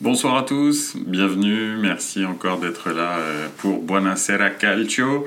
Bonsoir 0.00 0.36
à 0.36 0.42
tous, 0.42 0.96
bienvenue, 0.96 1.76
merci 1.76 2.24
encore 2.24 2.58
d'être 2.58 2.90
là 2.90 3.16
euh, 3.16 3.46
pour 3.58 3.80
Buonasera 3.80 4.50
Calcio. 4.50 5.24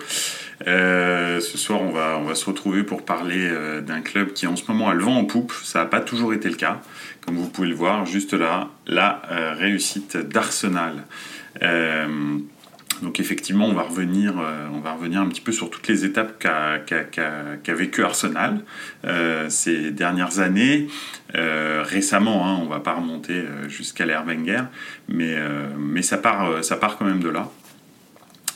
Euh, 0.68 1.40
ce 1.40 1.58
soir, 1.58 1.82
on 1.82 1.92
va, 1.92 2.36
se 2.36 2.46
retrouver 2.46 2.84
pour 2.84 3.06
parler 3.06 3.48
euh, 3.50 3.80
d'un 3.80 4.02
club 4.02 4.34
qui 4.34 4.46
en 4.46 4.58
ce 4.58 4.70
moment 4.70 4.90
a 4.90 4.94
le 4.94 5.06
vent 5.06 5.16
en 5.16 5.24
poupe. 5.24 5.54
Ça 5.64 5.80
n'a 5.80 5.86
pas 5.86 6.02
toujours 6.02 6.34
été 6.34 6.50
le 6.50 6.56
cas, 6.56 6.82
comme 7.26 7.38
vous 7.38 7.48
pouvez 7.48 7.70
le 7.70 7.76
voir 7.76 8.06
juste 8.06 8.34
là, 8.34 8.68
la 8.88 9.22
réussite 9.58 10.18
d'Arsenal. 10.18 11.06
Donc 13.02 13.20
effectivement, 13.20 13.66
on 13.68 13.74
va 13.74 13.84
revenir, 13.84 14.40
euh, 14.40 14.68
on 14.74 14.80
va 14.80 14.94
revenir 14.94 15.22
un 15.22 15.28
petit 15.28 15.42
peu 15.42 15.52
sur 15.52 15.70
toutes 15.70 15.88
les 15.88 16.06
étapes 16.06 16.40
qu'a 16.40 17.74
vécu 17.74 18.04
Arsenal 18.04 18.62
euh, 19.06 19.50
ces 19.50 19.92
dernières 19.92 20.40
années. 20.40 20.88
Euh, 21.36 21.84
récemment, 21.86 22.48
hein, 22.48 22.58
on 22.60 22.66
ne 22.66 22.70
va 22.70 22.80
pas 22.80 22.94
remonter 22.94 23.44
jusqu'à 23.68 24.06
l'ère 24.06 24.26
Wenger, 24.26 24.64
mais, 25.08 26.02
ça, 26.02 26.18
part, 26.18 26.64
ça 26.64 26.78
part 26.78 26.98
quand 26.98 27.06
même 27.06 27.20
de 27.20 27.30
là. 27.30 27.50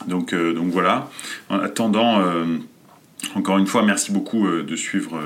Donc 0.06 0.34
voilà. 0.34 1.08
En 1.48 1.60
attendant, 1.60 2.22
encore 3.34 3.58
une 3.58 3.66
fois, 3.66 3.82
merci 3.82 4.10
beaucoup 4.10 4.48
de 4.48 4.76
suivre 4.76 5.20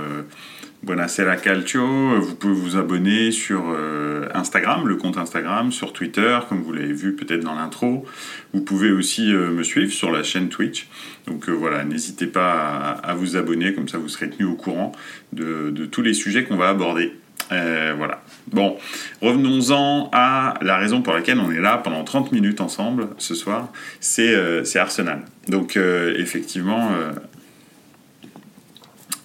Buonasera 0.86 1.34
Calcio. 1.34 2.20
Vous 2.20 2.36
pouvez 2.36 2.54
vous 2.54 2.76
abonner 2.76 3.32
sur 3.32 3.64
euh, 3.74 4.28
Instagram, 4.34 4.86
le 4.86 4.94
compte 4.94 5.18
Instagram, 5.18 5.72
sur 5.72 5.92
Twitter, 5.92 6.38
comme 6.48 6.62
vous 6.62 6.72
l'avez 6.72 6.92
vu 6.92 7.16
peut-être 7.16 7.42
dans 7.42 7.56
l'intro. 7.56 8.06
Vous 8.54 8.60
pouvez 8.60 8.92
aussi 8.92 9.34
euh, 9.34 9.50
me 9.50 9.64
suivre 9.64 9.90
sur 9.90 10.12
la 10.12 10.22
chaîne 10.22 10.48
Twitch. 10.48 10.86
Donc 11.26 11.48
euh, 11.48 11.52
voilà, 11.52 11.82
n'hésitez 11.82 12.28
pas 12.28 13.00
à, 13.02 13.14
vous 13.14 13.36
abonner, 13.36 13.74
comme 13.74 13.88
ça 13.88 13.98
vous 13.98 14.08
serez 14.08 14.30
tenu 14.30 14.44
au 14.44 14.54
courant 14.54 14.92
de, 15.32 15.72
tous 15.86 16.02
les 16.02 16.14
sujets 16.14 16.44
qu'on 16.44 16.56
va 16.56 16.68
aborder. 16.68 17.14
voilà. 17.50 18.22
Bon, 18.52 18.76
revenons-en 19.20 20.08
à 20.12 20.54
la 20.62 20.76
raison 20.76 21.02
pour 21.02 21.14
laquelle 21.14 21.40
on 21.40 21.50
est 21.50 21.60
là 21.60 21.78
pendant 21.78 22.04
30 22.04 22.30
minutes 22.30 22.60
ensemble 22.60 23.08
ce 23.18 23.34
soir, 23.34 23.72
c'est 23.98 24.36
Arsenal. 24.76 25.22
Donc 25.48 25.76
effectivement, 25.76 26.92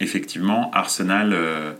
effectivement, 0.01 0.71
Arsenal, 0.73 1.31
euh, 1.33 1.71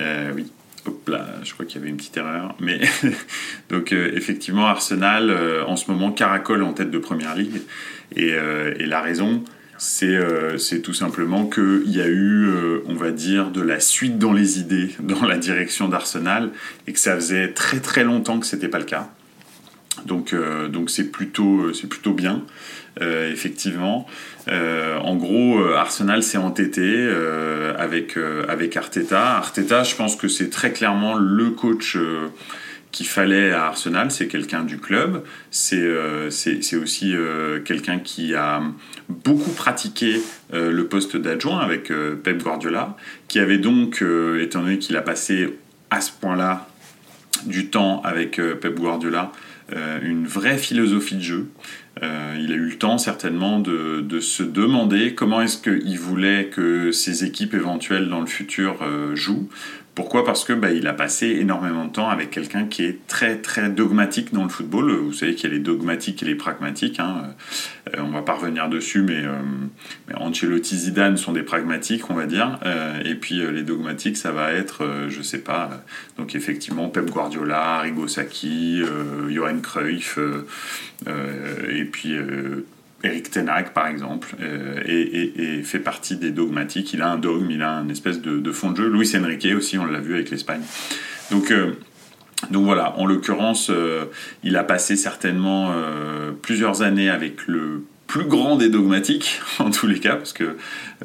euh, 0.00 0.32
oui, 0.34 0.46
hop 0.86 1.08
là, 1.08 1.26
je 1.42 1.52
crois 1.52 1.66
qu'il 1.66 1.80
y 1.80 1.82
avait 1.82 1.90
une 1.90 1.96
petite 1.96 2.16
erreur, 2.16 2.54
mais 2.60 2.80
donc 3.70 3.92
euh, 3.92 4.12
effectivement, 4.14 4.66
Arsenal, 4.66 5.34
en 5.66 5.76
ce 5.76 5.90
moment, 5.90 6.12
caracole 6.12 6.62
en 6.62 6.72
tête 6.72 6.90
de 6.90 6.98
première 6.98 7.34
ligue, 7.34 7.62
et, 8.14 8.34
la 8.86 9.00
raison, 9.00 9.42
c'est 9.78 10.82
tout 10.82 10.94
simplement 10.94 11.46
qu'il 11.46 11.90
y 11.90 12.00
a 12.00 12.06
eu, 12.06 12.48
on 12.86 12.94
va 12.94 13.10
dire, 13.10 13.50
de 13.50 13.60
la 13.60 13.80
suite 13.80 14.18
dans 14.18 14.32
les 14.32 14.60
idées 14.60 14.90
dans 15.00 15.24
la 15.24 15.38
direction 15.38 15.88
d'Arsenal, 15.88 16.50
et 16.86 16.92
que 16.92 17.00
ça 17.00 17.14
faisait 17.16 17.52
très 17.52 17.80
très 17.80 18.04
longtemps 18.04 18.38
que 18.38 18.46
c'était 18.46 18.68
pas 18.68 18.78
le 18.78 18.84
cas. 18.84 19.10
Donc 20.04 20.34
c'est 20.88 21.10
plutôt, 21.10 21.72
c'est 21.72 21.88
plutôt 21.88 22.12
bien. 22.12 22.44
Euh, 23.02 23.30
effectivement. 23.30 24.06
Euh, 24.48 24.96
en 24.98 25.16
gros, 25.16 25.58
euh, 25.58 25.74
Arsenal 25.76 26.22
s'est 26.22 26.38
entêté 26.38 27.06
avec, 27.78 28.16
avec 28.48 28.76
Arteta. 28.76 29.36
Arteta, 29.36 29.82
je 29.82 29.94
pense 29.94 30.16
que 30.16 30.28
c'est 30.28 30.48
très 30.48 30.72
clairement 30.72 31.14
le 31.14 31.50
coach 31.50 31.98
qu'il 32.90 33.06
fallait 33.06 33.50
à 33.50 33.66
Arsenal. 33.66 34.10
C'est 34.10 34.28
quelqu'un 34.28 34.62
du 34.64 34.78
club. 34.78 35.22
C'est 35.50 35.86
aussi 36.76 37.14
quelqu'un 37.64 37.98
qui 37.98 38.34
a 38.34 38.62
beaucoup 39.08 39.52
pratiqué 39.52 40.20
le 40.52 40.82
poste 40.84 41.16
d'adjoint 41.16 41.58
avec 41.58 41.92
Pep 42.22 42.42
Guardiola, 42.42 42.96
qui 43.28 43.38
avait 43.38 43.58
donc, 43.58 44.02
étant 44.40 44.62
donné 44.62 44.78
qu'il 44.78 44.96
a 44.96 45.02
passé 45.02 45.58
à 45.90 46.00
ce 46.00 46.10
point-là 46.12 46.68
du 47.44 47.66
temps 47.66 48.00
avec 48.02 48.36
Pep 48.36 48.74
Guardiola, 48.78 49.32
une 50.02 50.26
vraie 50.26 50.58
philosophie 50.58 51.16
de 51.16 51.22
jeu. 51.22 51.46
Euh, 52.02 52.36
il 52.38 52.52
a 52.52 52.56
eu 52.56 52.68
le 52.68 52.76
temps 52.76 52.98
certainement 52.98 53.58
de, 53.58 54.20
se 54.20 54.42
demander 54.42 55.14
comment 55.14 55.40
est-ce 55.40 55.58
qu'il 55.58 55.98
voulait 55.98 56.46
que 56.46 56.92
ses 56.92 57.24
équipes 57.24 57.54
éventuelles 57.54 58.08
dans 58.08 58.20
le 58.20 58.26
futur 58.26 58.82
euh, 58.82 59.14
jouent 59.16 59.48
pourquoi? 59.96 60.26
Parce 60.26 60.44
que 60.44 60.52
bah, 60.52 60.72
il 60.72 60.86
a 60.88 60.92
passé 60.92 61.26
énormément 61.40 61.86
de 61.86 61.90
temps 61.90 62.10
avec 62.10 62.30
quelqu'un 62.30 62.66
qui 62.66 62.84
est 62.84 63.06
très 63.06 63.38
très 63.38 63.70
dogmatique 63.70 64.30
dans 64.30 64.42
le 64.42 64.50
football. 64.50 64.92
Vous 64.92 65.14
savez 65.14 65.34
qu'il 65.34 65.48
y 65.48 65.52
a 65.54 65.56
les 65.56 65.62
dogmatiques 65.62 66.22
et 66.22 66.26
les 66.26 66.34
pragmatiques. 66.34 67.00
Hein. 67.00 67.34
Euh, 67.96 68.02
on 68.02 68.10
va 68.10 68.20
pas 68.20 68.34
revenir 68.34 68.68
dessus, 68.68 69.00
mais, 69.00 69.24
euh, 69.24 69.40
Ancelotti, 70.14 70.76
Zidane 70.76 71.16
sont 71.16 71.32
des 71.32 71.42
pragmatiques, 71.42 72.10
on 72.10 72.14
va 72.14 72.26
dire. 72.26 72.60
Euh, 72.66 73.00
et 73.06 73.14
puis 73.14 73.36
les 73.36 73.62
dogmatiques, 73.62 74.18
ça 74.18 74.32
va 74.32 74.52
être, 74.52 75.06
je 75.08 75.22
sais 75.22 75.38
pas. 75.38 75.82
donc 76.18 76.34
effectivement, 76.34 76.90
Pep 76.90 77.10
Guardiola, 77.10 77.80
Rigo 77.80 78.06
Sacchi, 78.06 78.82
Johan 79.30 79.60
Cruyff, 79.62 80.18
et 81.06 81.84
puis 81.86 82.18
Eric 83.04 83.30
Tenag, 83.30 83.72
par 83.72 83.86
exemple, 83.88 84.36
euh, 84.40 84.80
et, 84.86 85.62
fait 85.62 85.78
partie 85.78 86.16
des 86.16 86.30
dogmatiques. 86.30 86.92
Il 86.92 87.02
a 87.02 87.10
un 87.10 87.18
dogme, 87.18 87.50
il 87.50 87.62
a 87.62 87.70
un 87.70 87.88
espèce 87.88 88.20
de, 88.20 88.52
fond 88.52 88.70
de 88.70 88.76
jeu. 88.76 88.88
Luis 88.88 89.12
Enrique 89.16 89.48
aussi, 89.56 89.78
on 89.78 89.86
l'a 89.86 90.00
vu 90.00 90.14
avec 90.14 90.30
l'Espagne. 90.30 90.62
Donc, 91.30 91.50
euh, 91.50 91.72
donc 92.50 92.64
voilà, 92.64 92.98
en 92.98 93.06
l'occurrence, 93.06 93.70
euh, 93.70 94.06
il 94.42 94.56
a 94.56 94.64
passé 94.64 94.96
certainement 94.96 95.72
plusieurs 96.42 96.82
années 96.82 97.10
avec 97.10 97.46
le 97.46 97.82
plus 98.06 98.24
grand 98.24 98.56
des 98.56 98.68
dogmatiques, 98.68 99.40
en 99.58 99.70
tous 99.70 99.86
les 99.86 100.00
cas, 100.00 100.16
parce 100.16 100.32
que 100.32 100.56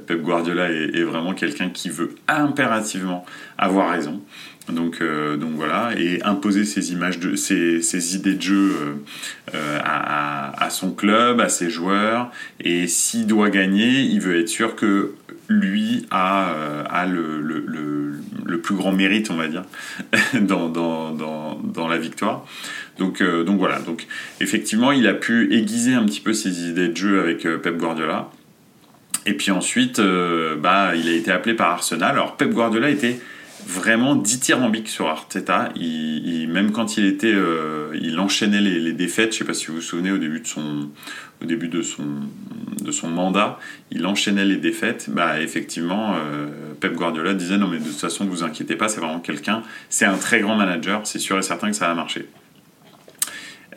Pep 0.06 0.22
Guardiola 0.22 0.72
est 0.72 1.03
vraiment 1.03 1.34
quelqu'un 1.34 1.69
qui 1.69 1.89
veut 1.89 2.16
impérativement 2.28 3.25
avoir 3.57 3.91
raison. 3.91 4.22
Donc, 4.69 5.00
euh, 5.01 5.38
donc 5.38 5.51
voilà, 5.56 5.91
et 5.97 6.22
imposer 6.23 6.66
ses 6.66 6.91
images 6.91 7.19
de, 7.19 7.35
ses, 7.35 8.16
idées 8.16 8.35
de 8.35 8.41
jeu 8.41 8.72
euh, 8.72 8.94
euh, 9.56 9.79
à, 9.84 10.69
son 10.69 10.91
club, 10.91 11.41
à 11.41 11.50
ses 11.50 11.69
joueurs. 11.69 12.31
Et 12.59 12.88
s'il 12.88 13.28
doit 13.28 13.50
gagner, 13.50 14.01
il 14.01 14.22
veut 14.22 14.40
être 14.40 14.50
sûr 14.50 14.75
que 14.75 15.13
lui 15.50 16.06
a, 16.11 16.53
a 16.90 17.06
le, 17.06 17.41
le, 17.41 17.66
le, 18.45 18.61
plus 18.61 18.75
grand 18.75 18.91
mérite, 18.91 19.29
on 19.31 19.35
va 19.35 19.47
dire, 19.47 19.63
dans, 20.40 20.69
dans, 20.69 21.11
dans, 21.11 21.56
dans, 21.56 21.88
la 21.88 21.97
victoire. 21.97 22.45
Donc, 22.97 23.24
donc 23.24 23.57
voilà, 23.57 23.79
donc 23.79 24.06
effectivement, 24.41 24.91
il 24.91 25.07
a 25.07 25.13
pu 25.13 25.53
aiguiser 25.53 25.94
un 25.94 26.03
petit 26.06 26.19
peu 26.19 26.34
ses 26.34 26.68
idées 26.69 26.90
de 26.90 26.97
jeu 26.97 27.19
avec 27.19 27.44
Pep 27.44 27.78
Guardiola. 27.78 28.29
Et 29.25 29.34
puis 29.34 29.52
ensuite, 29.52 30.00
bah, 30.59 30.96
il 30.96 31.07
a 31.07 31.13
été 31.13 31.31
appelé 31.31 31.56
par 31.56 31.69
Arsenal. 31.69 32.12
Alors 32.12 32.38
Pep 32.38 32.52
Guardiola 32.52 32.90
était 32.90 33.19
vraiment 33.66 34.16
dithyrambique 34.16 34.90
sur 34.90 35.07
Arteta. 35.07 35.69
Même 35.78 36.72
quand 36.72 36.97
il 36.97 37.06
était, 37.06 37.34
euh, 37.34 37.91
il 38.02 38.19
enchaînait 38.19 38.62
les, 38.62 38.94
défaites. 38.94 39.34
Je 39.34 39.40
sais 39.40 39.46
pas 39.46 39.53
si 39.53 39.68
vous 39.68 39.75
vous 39.75 39.81
souvenez 39.81 40.12
au 40.12 40.18
début 40.18 40.40
de 40.40 40.47
son, 40.47 40.90
au 41.41 41.46
début 41.46 41.68
de 41.68 41.81
son, 41.81 42.06
de 42.81 42.91
son 42.91 43.09
mandat, 43.09 43.59
il 43.91 44.06
enchaînait 44.06 44.46
les 44.46 44.58
défaites. 44.58 45.09
Bah 45.09 45.40
effectivement, 45.40 46.16
euh, 46.16 46.47
Pep 46.79 46.94
Guardiola 46.94 47.34
disait 47.34 47.58
non 47.58 47.68
mais 47.68 47.79
de 47.79 47.85
toute 47.85 48.00
façon 48.00 48.25
vous 48.25 48.44
inquiétez 48.44 48.75
pas, 48.75 48.88
c'est 48.88 49.00
vraiment 49.00 49.19
quelqu'un, 49.19 49.63
c'est 49.90 50.06
un 50.06 50.18
très 50.18 50.40
grand 50.40 50.56
manager, 50.56 51.02
c'est 51.06 51.19
sûr 51.19 51.38
et 51.38 51.41
certain 51.41 51.69
que 51.69 51.75
ça 51.75 51.88
va 51.88 51.94
marcher. 51.94 52.28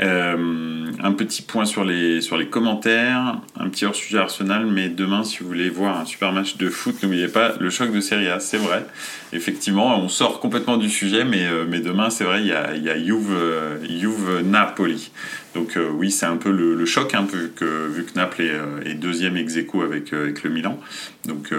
Euh, 0.01 0.87
un 1.01 1.13
petit 1.13 1.43
point 1.43 1.67
sur 1.67 1.85
les, 1.85 2.21
sur 2.21 2.37
les 2.37 2.49
commentaires, 2.49 3.39
un 3.57 3.69
petit 3.69 3.85
hors-sujet 3.85 4.19
Arsenal, 4.19 4.67
mais 4.67 4.89
demain, 4.89 5.23
si 5.23 5.39
vous 5.39 5.47
voulez 5.47 5.71
voir 5.71 6.01
un 6.01 6.05
super 6.05 6.33
match 6.33 6.57
de 6.57 6.69
foot, 6.69 7.01
n'oubliez 7.03 7.29
pas 7.29 7.53
le 7.61 7.71
choc 7.71 7.93
de 7.93 8.01
Serie 8.01 8.29
A, 8.29 8.41
c'est 8.41 8.57
vrai. 8.57 8.85
Effectivement, 9.33 9.97
on 9.97 10.09
sort 10.09 10.41
complètement 10.41 10.79
du 10.79 10.91
sujet, 10.91 11.25
mais, 11.25 11.47
euh, 11.47 11.65
mais 11.69 11.79
demain, 11.79 12.11
c'est 12.11 12.25
vrai, 12.25 12.41
il 12.41 12.49
y 12.49 12.53
a, 12.53 12.75
il 12.75 12.83
y 12.83 12.91
a 12.91 12.99
Juve, 12.99 13.33
euh, 13.33 13.79
Juve 13.89 14.43
Napoli. 14.45 15.13
Donc 15.55 15.79
oui, 15.93 16.11
c'est 16.11 16.27
un 16.27 16.37
peu 16.37 16.51
le, 16.51 16.85
choc, 16.85 17.15
hein, 17.15 17.27
vu, 17.33 17.51
que, 17.55 18.15
Naples 18.17 18.43
est, 18.85 18.95
deuxième 18.95 19.37
ex 19.37 19.57
aequo 19.57 19.83
avec, 19.83 20.11
le 20.11 20.51
Milan. 20.51 20.81
Donc, 21.27 21.53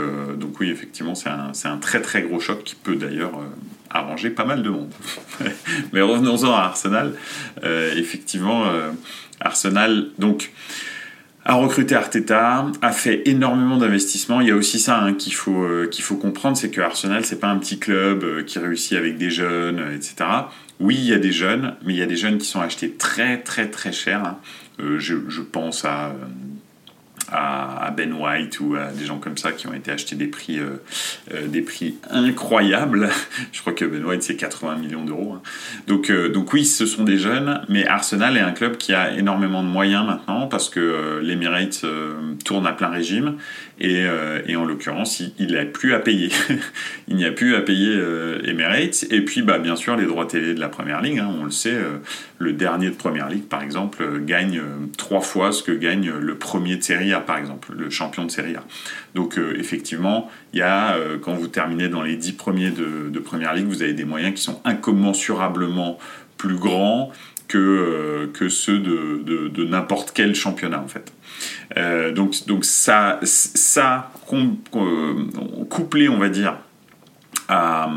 oui, 0.59 0.69
effectivement, 0.69 1.15
c'est 1.15 1.29
un, 1.29 1.77
très 1.77 2.01
très 2.01 2.21
gros 2.21 2.39
choc 2.39 2.63
qui 2.63 2.75
peut 2.75 2.95
d'ailleurs 2.95 3.39
arranger 3.95 4.29
pas 4.29 4.45
mal 4.45 4.61
de 4.61 4.69
monde. 4.69 4.91
Mais 5.93 6.01
revenons-en 6.01 6.51
à 6.53 6.59
Arsenal. 6.59 7.13
Euh, 7.63 7.93
effectivement, 7.95 8.67
euh, 8.67 8.91
Arsenal, 9.39 10.09
donc, 10.19 10.51
a 11.47 11.53
recruté 11.53 11.93
Arteta, 11.95 12.65
a 12.81 12.91
fait 12.91 13.21
énormément 13.25 13.77
d'investissements. 13.77 14.41
Il 14.41 14.47
y 14.47 14.51
a 14.51 14.55
aussi 14.55 14.79
ça 14.79 14.99
hein, 14.99 15.13
qu'il 15.13 15.33
faut, 15.33 15.63
euh, 15.63 15.87
qu'il 15.87 16.03
faut 16.03 16.15
comprendre, 16.15 16.57
c'est 16.57 16.71
que 16.71 16.81
Arsenal, 16.81 17.23
c'est 17.23 17.39
pas 17.39 17.49
un 17.49 17.57
petit 17.57 17.77
club 17.77 18.43
qui 18.45 18.57
réussit 18.57 18.97
avec 18.97 19.17
des 19.17 19.29
jeunes, 19.29 19.79
etc. 19.93 20.15
Oui, 20.79 20.95
il 20.95 21.05
y 21.05 21.13
a 21.13 21.19
des 21.19 21.31
jeunes, 21.31 21.75
mais 21.85 21.93
il 21.93 21.99
y 21.99 22.01
a 22.01 22.07
des 22.07 22.17
jeunes 22.17 22.39
qui 22.39 22.47
sont 22.47 22.61
achetés 22.61 22.91
très 22.91 23.37
très 23.41 23.69
très 23.69 23.91
cher. 23.91 24.23
Hein. 24.25 24.37
Je, 24.79 25.41
pense 25.41 25.85
à 25.85 26.13
à, 27.31 27.91
Ben 27.95 28.13
White 28.13 28.59
ou 28.59 28.75
à 28.75 28.91
des 28.91 29.05
gens 29.05 29.17
comme 29.17 29.37
ça 29.37 29.51
qui 29.51 29.67
ont 29.67 29.73
été 29.73 29.91
achetés 29.91 30.15
des 30.15 30.27
prix, 30.27 30.59
euh, 30.59 30.81
euh, 31.33 31.47
des 31.47 31.61
prix 31.61 31.95
incroyables. 32.09 33.09
Je 33.51 33.61
crois 33.61 33.73
que 33.73 33.85
Ben 33.85 34.03
White 34.03 34.23
c'est 34.23 34.35
80 34.35 34.77
millions 34.77 35.05
d'euros. 35.05 35.33
Hein. 35.35 35.41
Donc, 35.87 36.09
euh, 36.09 36.29
donc 36.29 36.53
oui, 36.53 36.65
ce 36.65 36.85
sont 36.85 37.03
des 37.03 37.17
jeunes, 37.17 37.61
mais 37.69 37.85
Arsenal 37.87 38.37
est 38.37 38.41
un 38.41 38.51
club 38.51 38.77
qui 38.77 38.93
a 38.93 39.17
énormément 39.17 39.63
de 39.63 39.67
moyens 39.67 40.05
maintenant 40.05 40.47
parce 40.47 40.69
que 40.69 41.19
l'Emirates 41.21 41.85
tourne 42.43 42.67
à 42.67 42.73
plein 42.73 42.89
régime 42.89 43.37
et, 43.79 44.05
et 44.47 44.55
en 44.55 44.65
l'occurrence 44.65 45.21
il 45.39 45.53
n'a 45.53 45.65
plus 45.65 45.93
à 45.93 45.99
payer. 45.99 46.29
il 47.07 47.15
n'y 47.15 47.25
a 47.25 47.31
plus 47.31 47.55
à 47.55 47.61
payer 47.61 47.99
Emirates 48.43 49.05
et 49.09 49.21
puis 49.21 49.41
bah, 49.41 49.59
bien 49.59 49.75
sûr 49.75 49.95
les 49.95 50.05
droits 50.05 50.25
télé 50.25 50.53
de 50.53 50.59
la 50.59 50.69
Première 50.69 51.01
Ligue, 51.01 51.19
hein, 51.19 51.29
on 51.39 51.45
le 51.45 51.51
sait, 51.51 51.77
le 52.39 52.53
dernier 52.53 52.89
de 52.89 52.95
Première 52.95 53.29
Ligue 53.29 53.47
par 53.47 53.61
exemple 53.61 54.03
gagne 54.25 54.61
trois 54.97 55.21
fois 55.21 55.51
ce 55.51 55.63
que 55.63 55.71
gagne 55.71 56.11
le 56.19 56.35
premier 56.35 56.77
de 56.77 56.83
série 56.83 57.13
par 57.21 57.37
exemple, 57.37 57.73
le 57.73 57.89
champion 57.89 58.25
de 58.25 58.31
Serie 58.31 58.55
A. 58.55 58.63
Donc 59.13 59.37
euh, 59.37 59.55
effectivement, 59.59 60.29
il 60.53 60.59
y 60.59 60.61
a, 60.61 60.95
euh, 60.95 61.17
quand 61.19 61.33
vous 61.33 61.47
terminez 61.47 61.89
dans 61.89 62.01
les 62.01 62.15
10 62.15 62.33
premiers 62.33 62.71
de, 62.71 63.09
de, 63.09 63.19
Première 63.19 63.53
Ligue, 63.53 63.67
vous 63.67 63.81
avez 63.81 63.93
des 63.93 64.05
moyens 64.05 64.35
qui 64.35 64.41
sont 64.41 64.61
incommensurablement 64.65 65.97
plus 66.37 66.55
grands 66.55 67.11
que, 67.47 67.57
euh, 67.57 68.27
que 68.33 68.49
ceux 68.49 68.79
de, 68.79 69.49
de, 69.49 69.65
n'importe 69.65 70.11
quel 70.13 70.35
championnat 70.35 70.81
en 70.81 70.87
fait. 70.87 71.13
donc, 72.13 72.45
donc 72.47 72.65
ça, 72.65 73.19
ça 73.23 74.11
couplé, 75.69 76.09
on 76.09 76.17
va 76.17 76.29
dire, 76.29 76.57
à, 77.47 77.89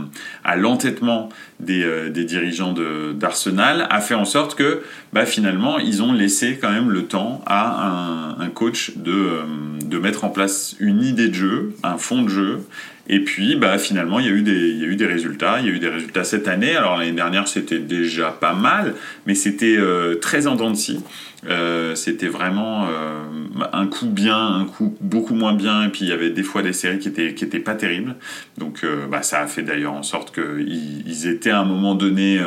l'entêtement 0.57 1.29
des, 1.61 1.83
euh, 1.83 2.11
dirigeants 2.11 2.75
d'Arsenal 3.15 3.87
a 3.91 4.01
fait 4.01 4.15
en 4.15 4.25
sorte 4.25 4.55
que 4.55 4.83
bah, 5.13 5.27
finalement 5.27 5.79
ils 5.79 6.03
ont 6.03 6.13
laissé 6.13 6.59
quand 6.61 6.71
même 6.71 6.91
le 6.91 7.07
temps 7.07 7.43
à 7.47 8.35
un, 8.39 8.49
coach 8.51 8.93
de, 8.97 9.13
euh, 9.13 9.43
de, 9.85 9.99
mettre 9.99 10.25
en 10.25 10.31
place 10.31 10.75
une 10.81 11.03
idée 11.03 11.29
de 11.29 11.35
jeu, 11.35 11.75
un 11.83 11.99
fond 11.99 12.23
de 12.23 12.29
jeu. 12.29 12.61
Et 13.09 13.21
puis 13.21 13.57
bah, 13.57 13.79
finalement 13.79 14.19
il 14.21 14.27
y, 14.27 14.29
a 14.29 14.33
eu 14.33 14.43
des, 14.43 15.07
résultats. 15.07 15.61
Il 15.61 15.67
y 15.67 15.71
a 15.71 15.73
eu 15.73 15.79
des 15.79 15.89
résultats 15.89 16.25
cette 16.25 16.47
année. 16.47 16.77
Alors 16.77 16.99
l'année 16.99 17.13
dernière 17.13 17.49
c'était 17.49 17.79
déjà 17.79 18.31
pas 18.31 18.53
mal, 18.53 18.95
mais 19.27 19.35
c'était 19.35 19.77
euh, 19.79 20.17
très 20.17 20.47
en 20.47 20.55
dents. 20.55 20.73
Euh, 21.47 21.95
c'était 21.95 22.27
vraiment 22.27 22.87
euh, 22.87 23.23
un 23.73 23.87
coup 23.87 24.09
bien, 24.09 24.37
un 24.37 24.65
coup 24.65 24.97
beaucoup 25.01 25.35
moins 25.35 25.55
bien, 25.55 25.85
et 25.85 25.89
puis 25.89 26.01
il 26.03 26.09
y 26.09 26.13
avait 26.13 26.31
des 26.31 26.43
fois 26.43 26.63
des 26.63 26.73
séries 26.73 26.99
qui 26.99 27.09
étaient, 27.09 27.33
qui 27.33 27.45
étaient 27.45 27.61
pas 27.61 27.75
terribles. 27.75 28.17
Donc 28.59 28.85
bah, 29.11 29.23
ça 29.23 29.41
a 29.41 29.47
fait 29.47 29.63
d'ailleurs 29.63 29.95
en 29.95 30.03
sorte 30.03 30.35
qu'ils 30.35 31.07
ils 31.07 31.27
étaient 31.29 31.51
à 31.51 31.61
un 31.61 31.65
moment 31.65 31.95
donné 31.95 32.41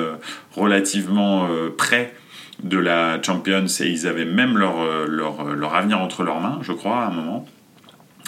relativement 0.52 1.48
près 1.78 2.14
de 2.64 2.78
la 2.78 3.20
Champions 3.24 3.66
et 3.66 3.88
ils 3.88 4.06
avaient 4.06 4.26
même 4.26 4.58
leur 4.58 5.76
avenir 5.76 6.00
entre 6.00 6.24
leurs 6.24 6.40
mains, 6.40 6.60
je 6.62 6.74
crois, 6.74 6.98
à 6.98 7.08
un 7.08 7.12
moment 7.12 7.48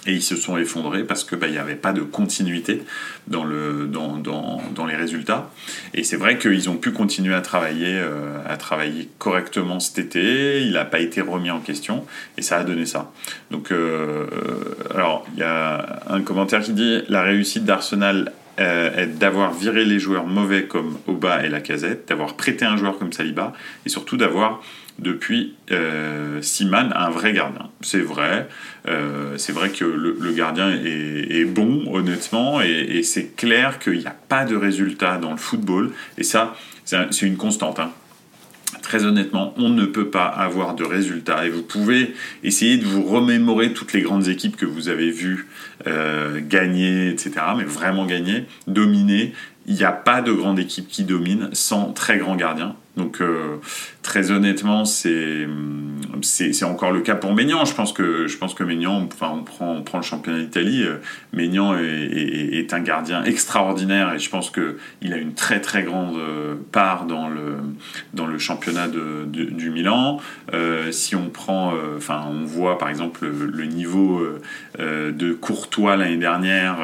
et 0.05 0.13
ils 0.13 0.21
se 0.21 0.35
sont 0.35 0.57
effondrés 0.57 1.03
parce 1.03 1.23
que 1.23 1.35
bah, 1.35 1.47
n'y 1.47 1.57
avait 1.57 1.75
pas 1.75 1.94
de 1.94 2.01
continuité 2.01 2.83
dans, 3.27 3.44
le, 3.44 3.88
dans, 3.88 4.17
dans, 4.17 4.61
dans 4.75 4.85
les 4.85 4.95
résultats. 4.95 5.51
Et 5.94 6.03
c'est 6.03 6.17
vrai 6.17 6.38
qu'ils 6.38 6.69
ont 6.69 6.75
pu 6.75 6.91
continuer 6.91 7.33
à 7.33 7.41
travailler, 7.41 7.95
euh, 7.95 8.38
à 8.47 8.57
travailler 8.57 9.09
correctement 9.17 9.79
cet 9.79 10.00
été. 10.00 10.61
Il 10.61 10.73
n'a 10.73 10.85
pas 10.85 11.00
été 11.00 11.21
remis 11.21 11.51
en 11.51 11.59
question 11.59 12.05
et 12.38 12.41
ça 12.41 12.57
a 12.57 12.63
donné 12.63 12.85
ça. 12.85 13.11
Donc, 13.51 13.71
euh, 13.71 14.25
alors, 14.94 15.25
il 15.33 15.39
y 15.39 15.44
a 15.44 16.01
un 16.09 16.21
commentaire 16.21 16.61
qui 16.61 16.73
dit 16.73 17.01
la 17.07 17.21
réussite 17.23 17.63
d'Arsenal 17.63 18.33
euh, 18.59 18.95
est 18.95 19.07
d'avoir 19.07 19.51
viré 19.51 19.83
les 19.83 19.97
joueurs 19.97 20.27
mauvais 20.27 20.65
comme 20.65 20.97
Oba 21.07 21.44
et 21.44 21.50
Lacazette, 21.50 22.07
d'avoir 22.09 22.35
prêté 22.35 22.65
un 22.65 22.77
joueur 22.77 23.00
comme 23.00 23.11
Saliba 23.11 23.53
et 23.85 23.89
surtout 23.89 24.15
d'avoir 24.15 24.61
depuis 24.99 25.55
euh, 25.71 26.41
Siman 26.41 26.93
un 26.95 27.09
vrai 27.09 27.33
gardien. 27.33 27.69
C'est 27.81 28.01
vrai, 28.01 28.47
euh, 28.87 29.37
c'est 29.37 29.51
vrai 29.51 29.69
que 29.69 29.85
le, 29.85 30.31
gardien 30.33 30.71
est, 30.71 31.45
bon, 31.45 31.93
honnêtement, 31.93 32.61
et, 32.61 33.03
c'est 33.03 33.35
clair 33.35 33.79
qu'il 33.79 33.99
n'y 33.99 34.05
a 34.05 34.15
pas 34.29 34.45
de 34.45 34.55
résultat 34.55 35.17
dans 35.17 35.31
le 35.31 35.37
football, 35.37 35.91
et 36.17 36.23
ça, 36.23 36.55
c'est 36.85 37.25
une 37.25 37.37
constante. 37.37 37.79
Hein. 37.79 37.91
Très 38.81 39.05
honnêtement, 39.05 39.53
on 39.57 39.69
ne 39.69 39.85
peut 39.85 40.09
pas 40.09 40.25
avoir 40.25 40.75
de 40.75 40.83
résultats. 40.83 41.45
Et 41.45 41.49
vous 41.49 41.61
pouvez 41.61 42.13
essayer 42.43 42.77
de 42.77 42.85
vous 42.85 43.03
remémorer 43.03 43.71
toutes 43.71 43.93
les 43.93 44.01
grandes 44.01 44.27
équipes 44.27 44.57
que 44.57 44.65
vous 44.65 44.89
avez 44.89 45.11
vues 45.11 45.47
euh, 45.87 46.41
gagner, 46.41 47.09
etc. 47.09 47.31
Mais 47.55 47.63
vraiment 47.63 48.05
gagner, 48.05 48.45
dominer. 48.67 49.33
Il 49.67 49.75
n'y 49.75 49.83
a 49.83 49.91
pas 49.91 50.21
de 50.21 50.33
grande 50.33 50.59
équipe 50.59 50.87
qui 50.89 51.03
domine 51.03 51.49
sans 51.53 51.93
très 51.93 52.17
grand 52.17 52.35
gardien. 52.35 52.75
Donc 52.95 53.21
euh, 53.21 53.57
très 54.03 54.29
honnêtement, 54.29 54.85
c'est 54.85 55.47
encore 56.63 56.91
le 56.91 57.01
cas 57.01 57.15
pour 57.15 57.33
Maignan. 57.33 57.65
Je 57.65 57.73
pense 57.73 57.91
que 57.91 58.27
je 58.27 58.37
pense 58.37 58.53
que 58.53 58.63
Maignan, 58.63 59.07
enfin 59.11 59.31
on 59.33 59.43
prend 59.43 59.71
on 59.71 59.81
prend 59.81 59.97
le 59.97 60.03
championnat 60.03 60.39
d'Italie, 60.39 60.83
euh, 60.83 60.97
Maignan 61.31 61.75
est, 61.75 62.71
un 62.71 62.79
gardien 62.79 63.23
extraordinaire 63.23 64.13
et 64.13 64.19
je 64.19 64.29
pense 64.29 64.49
que 64.49 64.77
il 65.01 65.13
a 65.13 65.17
une 65.17 65.33
très 65.33 65.59
très 65.59 65.83
grande 65.83 66.17
euh, 66.17 66.55
part 66.71 67.05
dans 67.05 67.29
le 67.29 67.57
dans 68.13 68.27
le 68.27 68.37
championnat 68.37 68.87
de, 68.87 69.25
du 69.25 69.69
Milan. 69.71 70.19
si 70.91 71.15
on 71.15 71.29
prend, 71.29 71.73
enfin 71.97 72.25
on 72.29 72.45
voit 72.45 72.77
par 72.77 72.89
exemple 72.89 73.25
le, 73.25 73.65
niveau 73.65 74.25
de 74.79 75.33
Courtois 75.33 75.95
l'année 75.95 76.17
dernière 76.17 76.77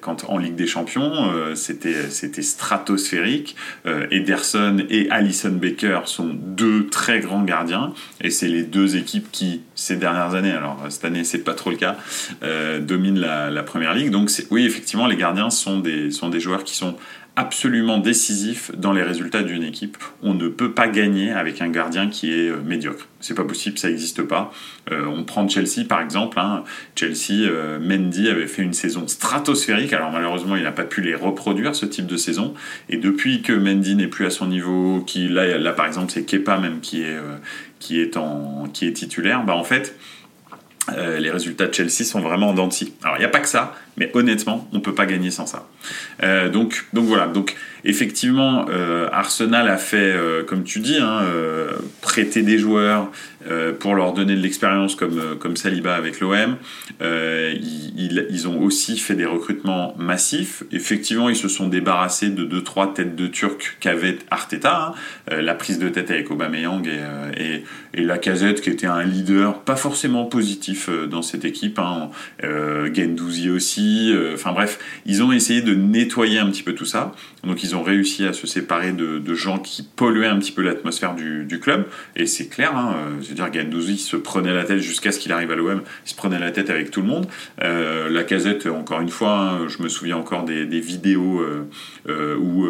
quand 0.00 0.24
en 0.28 0.38
Ligue 0.38 0.54
des 0.54 0.66
Champions, 0.66 1.54
c'était 1.54 2.10
c'était 2.10 2.42
stratosphérique. 2.42 3.56
Ederson 4.10 4.84
et 4.88 5.10
Baker 5.48 6.00
sont 6.06 6.30
deux 6.34 6.86
très 6.88 7.20
grands 7.20 7.42
gardiens 7.42 7.92
et 8.20 8.30
c'est 8.30 8.48
les 8.48 8.62
deux 8.62 8.96
équipes 8.96 9.30
qui 9.30 9.62
ces 9.74 9.96
dernières 9.96 10.34
années, 10.34 10.52
alors 10.52 10.78
cette 10.88 11.04
année 11.04 11.24
c'est 11.24 11.44
pas 11.44 11.54
trop 11.54 11.70
le 11.70 11.76
cas, 11.76 11.96
euh, 12.42 12.80
dominent 12.80 13.18
la, 13.18 13.62
première 13.62 13.94
ligue. 13.94 14.10
Donc 14.10 14.30
oui 14.50 14.64
effectivement 14.64 15.06
les 15.06 15.16
gardiens 15.16 15.50
sont 15.50 15.78
des, 15.78 16.10
sont 16.10 16.28
des 16.28 16.40
joueurs 16.40 16.64
qui 16.64 16.74
sont 16.74 16.96
absolument 17.36 17.98
décisif 17.98 18.70
dans 18.76 18.92
les 18.92 19.02
résultats 19.02 19.42
d'une 19.42 19.62
équipe. 19.62 19.96
On 20.22 20.34
ne 20.34 20.48
peut 20.48 20.72
pas 20.72 20.88
gagner 20.88 21.30
avec 21.32 21.62
un 21.62 21.68
gardien 21.68 22.08
qui 22.08 22.32
est 22.32 22.48
euh, 22.48 22.60
médiocre. 22.62 23.08
C'est 23.20 23.34
pas 23.34 23.44
possible, 23.44 23.78
ça 23.78 23.88
n'existe 23.88 24.22
pas. 24.22 24.52
Euh, 24.90 25.06
on 25.06 25.24
prend 25.24 25.48
Chelsea 25.48 25.84
par 25.88 26.00
exemple. 26.00 26.38
Hein. 26.38 26.64
Chelsea, 26.96 27.48
euh, 27.48 27.78
Mendy 27.78 28.28
avait 28.28 28.46
fait 28.46 28.62
une 28.62 28.72
saison 28.72 29.06
stratosphérique. 29.08 29.92
Alors 29.92 30.10
malheureusement, 30.10 30.56
il 30.56 30.62
n'a 30.64 30.72
pas 30.72 30.84
pu 30.84 31.00
les 31.00 31.14
reproduire 31.14 31.74
ce 31.74 31.86
type 31.86 32.06
de 32.06 32.16
saison. 32.16 32.54
Et 32.88 32.96
depuis 32.96 33.42
que 33.42 33.52
Mendy 33.52 33.94
n'est 33.94 34.08
plus 34.08 34.26
à 34.26 34.30
son 34.30 34.46
niveau, 34.46 35.02
qui 35.06 35.28
là, 35.28 35.72
par 35.72 35.86
exemple, 35.86 36.12
c'est 36.12 36.24
Kepa 36.24 36.58
même 36.58 36.80
qui 36.80 37.02
est 37.02 37.16
qui 37.78 38.00
est 38.00 38.16
en 38.16 38.64
qui 38.72 38.86
est 38.86 38.92
titulaire. 38.92 39.44
Bah 39.44 39.54
en 39.54 39.64
fait 39.64 39.96
euh, 40.88 41.18
les 41.18 41.30
résultats 41.30 41.66
de 41.66 41.74
Chelsea 41.74 42.04
sont 42.04 42.20
vraiment 42.20 42.48
en 42.48 42.54
denti. 42.54 42.94
Alors 43.02 43.16
il 43.16 43.20
n'y 43.20 43.26
a 43.26 43.28
pas 43.28 43.40
que 43.40 43.48
ça, 43.48 43.74
mais 43.96 44.10
honnêtement, 44.14 44.68
on 44.72 44.76
ne 44.76 44.80
peut 44.80 44.94
pas 44.94 45.06
gagner 45.06 45.30
sans 45.30 45.46
ça. 45.46 45.68
Euh, 46.22 46.48
donc, 46.48 46.86
donc 46.92 47.04
voilà, 47.04 47.26
donc 47.26 47.54
effectivement, 47.84 48.66
euh, 48.70 49.08
Arsenal 49.12 49.68
a 49.68 49.76
fait, 49.76 50.16
comme 50.46 50.64
tu 50.64 50.80
dis, 50.80 50.98
hein, 50.98 51.22
prêter 52.00 52.42
des 52.42 52.58
joueurs 52.58 53.10
pour 53.78 53.94
leur 53.94 54.12
donner 54.12 54.36
de 54.36 54.40
l'expérience 54.40 54.94
comme, 54.94 55.36
comme 55.38 55.56
Saliba 55.56 55.94
avec 55.94 56.20
l'OM. 56.20 56.56
Ils, 57.00 58.26
ils, 58.30 58.48
ont 58.48 58.60
aussi 58.60 58.98
fait 58.98 59.14
des 59.14 59.26
recrutements 59.26 59.94
massifs. 59.98 60.62
Effectivement, 60.72 61.28
ils 61.28 61.36
se 61.36 61.48
sont 61.48 61.68
débarrassés 61.68 62.30
de 62.30 62.44
2-3 62.44 62.94
têtes 62.94 63.16
de 63.16 63.26
Turcs 63.26 63.76
qu'avait 63.80 64.18
Arteta. 64.30 64.94
Hein. 65.30 65.40
la 65.40 65.54
prise 65.54 65.78
de 65.78 65.88
tête 65.88 66.10
avec 66.10 66.30
Aubameyang 66.30 66.86
et, 66.86 67.42
et, 67.42 67.64
et 67.94 68.04
Lacazette 68.04 68.60
qui 68.60 68.70
était 68.70 68.86
un 68.86 69.02
leader 69.02 69.60
pas 69.60 69.76
forcément 69.76 70.24
positif 70.24 70.88
euh, 70.88 71.06
dans 71.06 71.22
cette 71.22 71.44
équipe. 71.44 71.78
Hein. 71.78 72.10
Euh, 72.44 72.92
Gendouzi 72.94 73.50
aussi. 73.50 74.12
Euh, 74.12 74.34
enfin 74.34 74.52
bref, 74.52 74.78
ils 75.06 75.22
ont 75.22 75.32
essayé 75.32 75.62
de 75.62 75.74
nettoyer 75.74 76.38
un 76.38 76.50
petit 76.50 76.62
peu 76.62 76.74
tout 76.74 76.84
ça. 76.84 77.12
Donc 77.44 77.62
ils 77.62 77.74
ont 77.74 77.82
réussi 77.82 78.26
à 78.26 78.32
se 78.32 78.46
séparer 78.46 78.92
de, 78.92 79.34
gens 79.34 79.58
qui 79.58 79.82
polluaient 79.82 80.26
un 80.26 80.38
petit 80.38 80.52
peu 80.52 80.60
l'atmosphère 80.60 81.14
du, 81.14 81.60
club. 81.60 81.86
Et 82.16 82.26
c'est 82.26 82.48
clair, 82.48 82.76
hein, 82.76 82.96
veux 83.30 83.34
dire, 83.36 83.52
Gendouzi 83.52 83.98
se 83.98 84.16
prenait 84.16 84.54
la 84.54 84.64
tête 84.64 84.78
jusqu'à 84.78 85.12
ce 85.12 85.18
qu'il 85.18 85.32
arrive 85.32 85.50
à 85.50 85.56
l'OM. 85.56 85.82
Il 86.06 86.10
se 86.10 86.14
prenait 86.14 86.38
la 86.38 86.50
tête 86.50 86.70
avec 86.70 86.90
tout 86.90 87.00
le 87.02 87.08
monde. 87.08 87.26
la 87.58 88.22
casette, 88.24 88.66
encore 88.66 89.00
une 89.00 89.08
fois, 89.08 89.38
hein, 89.38 89.68
je 89.68 89.82
me 89.82 89.88
souviens 89.88 90.16
encore 90.16 90.44
des, 90.44 90.80
vidéos 90.80 91.44
où 92.08 92.68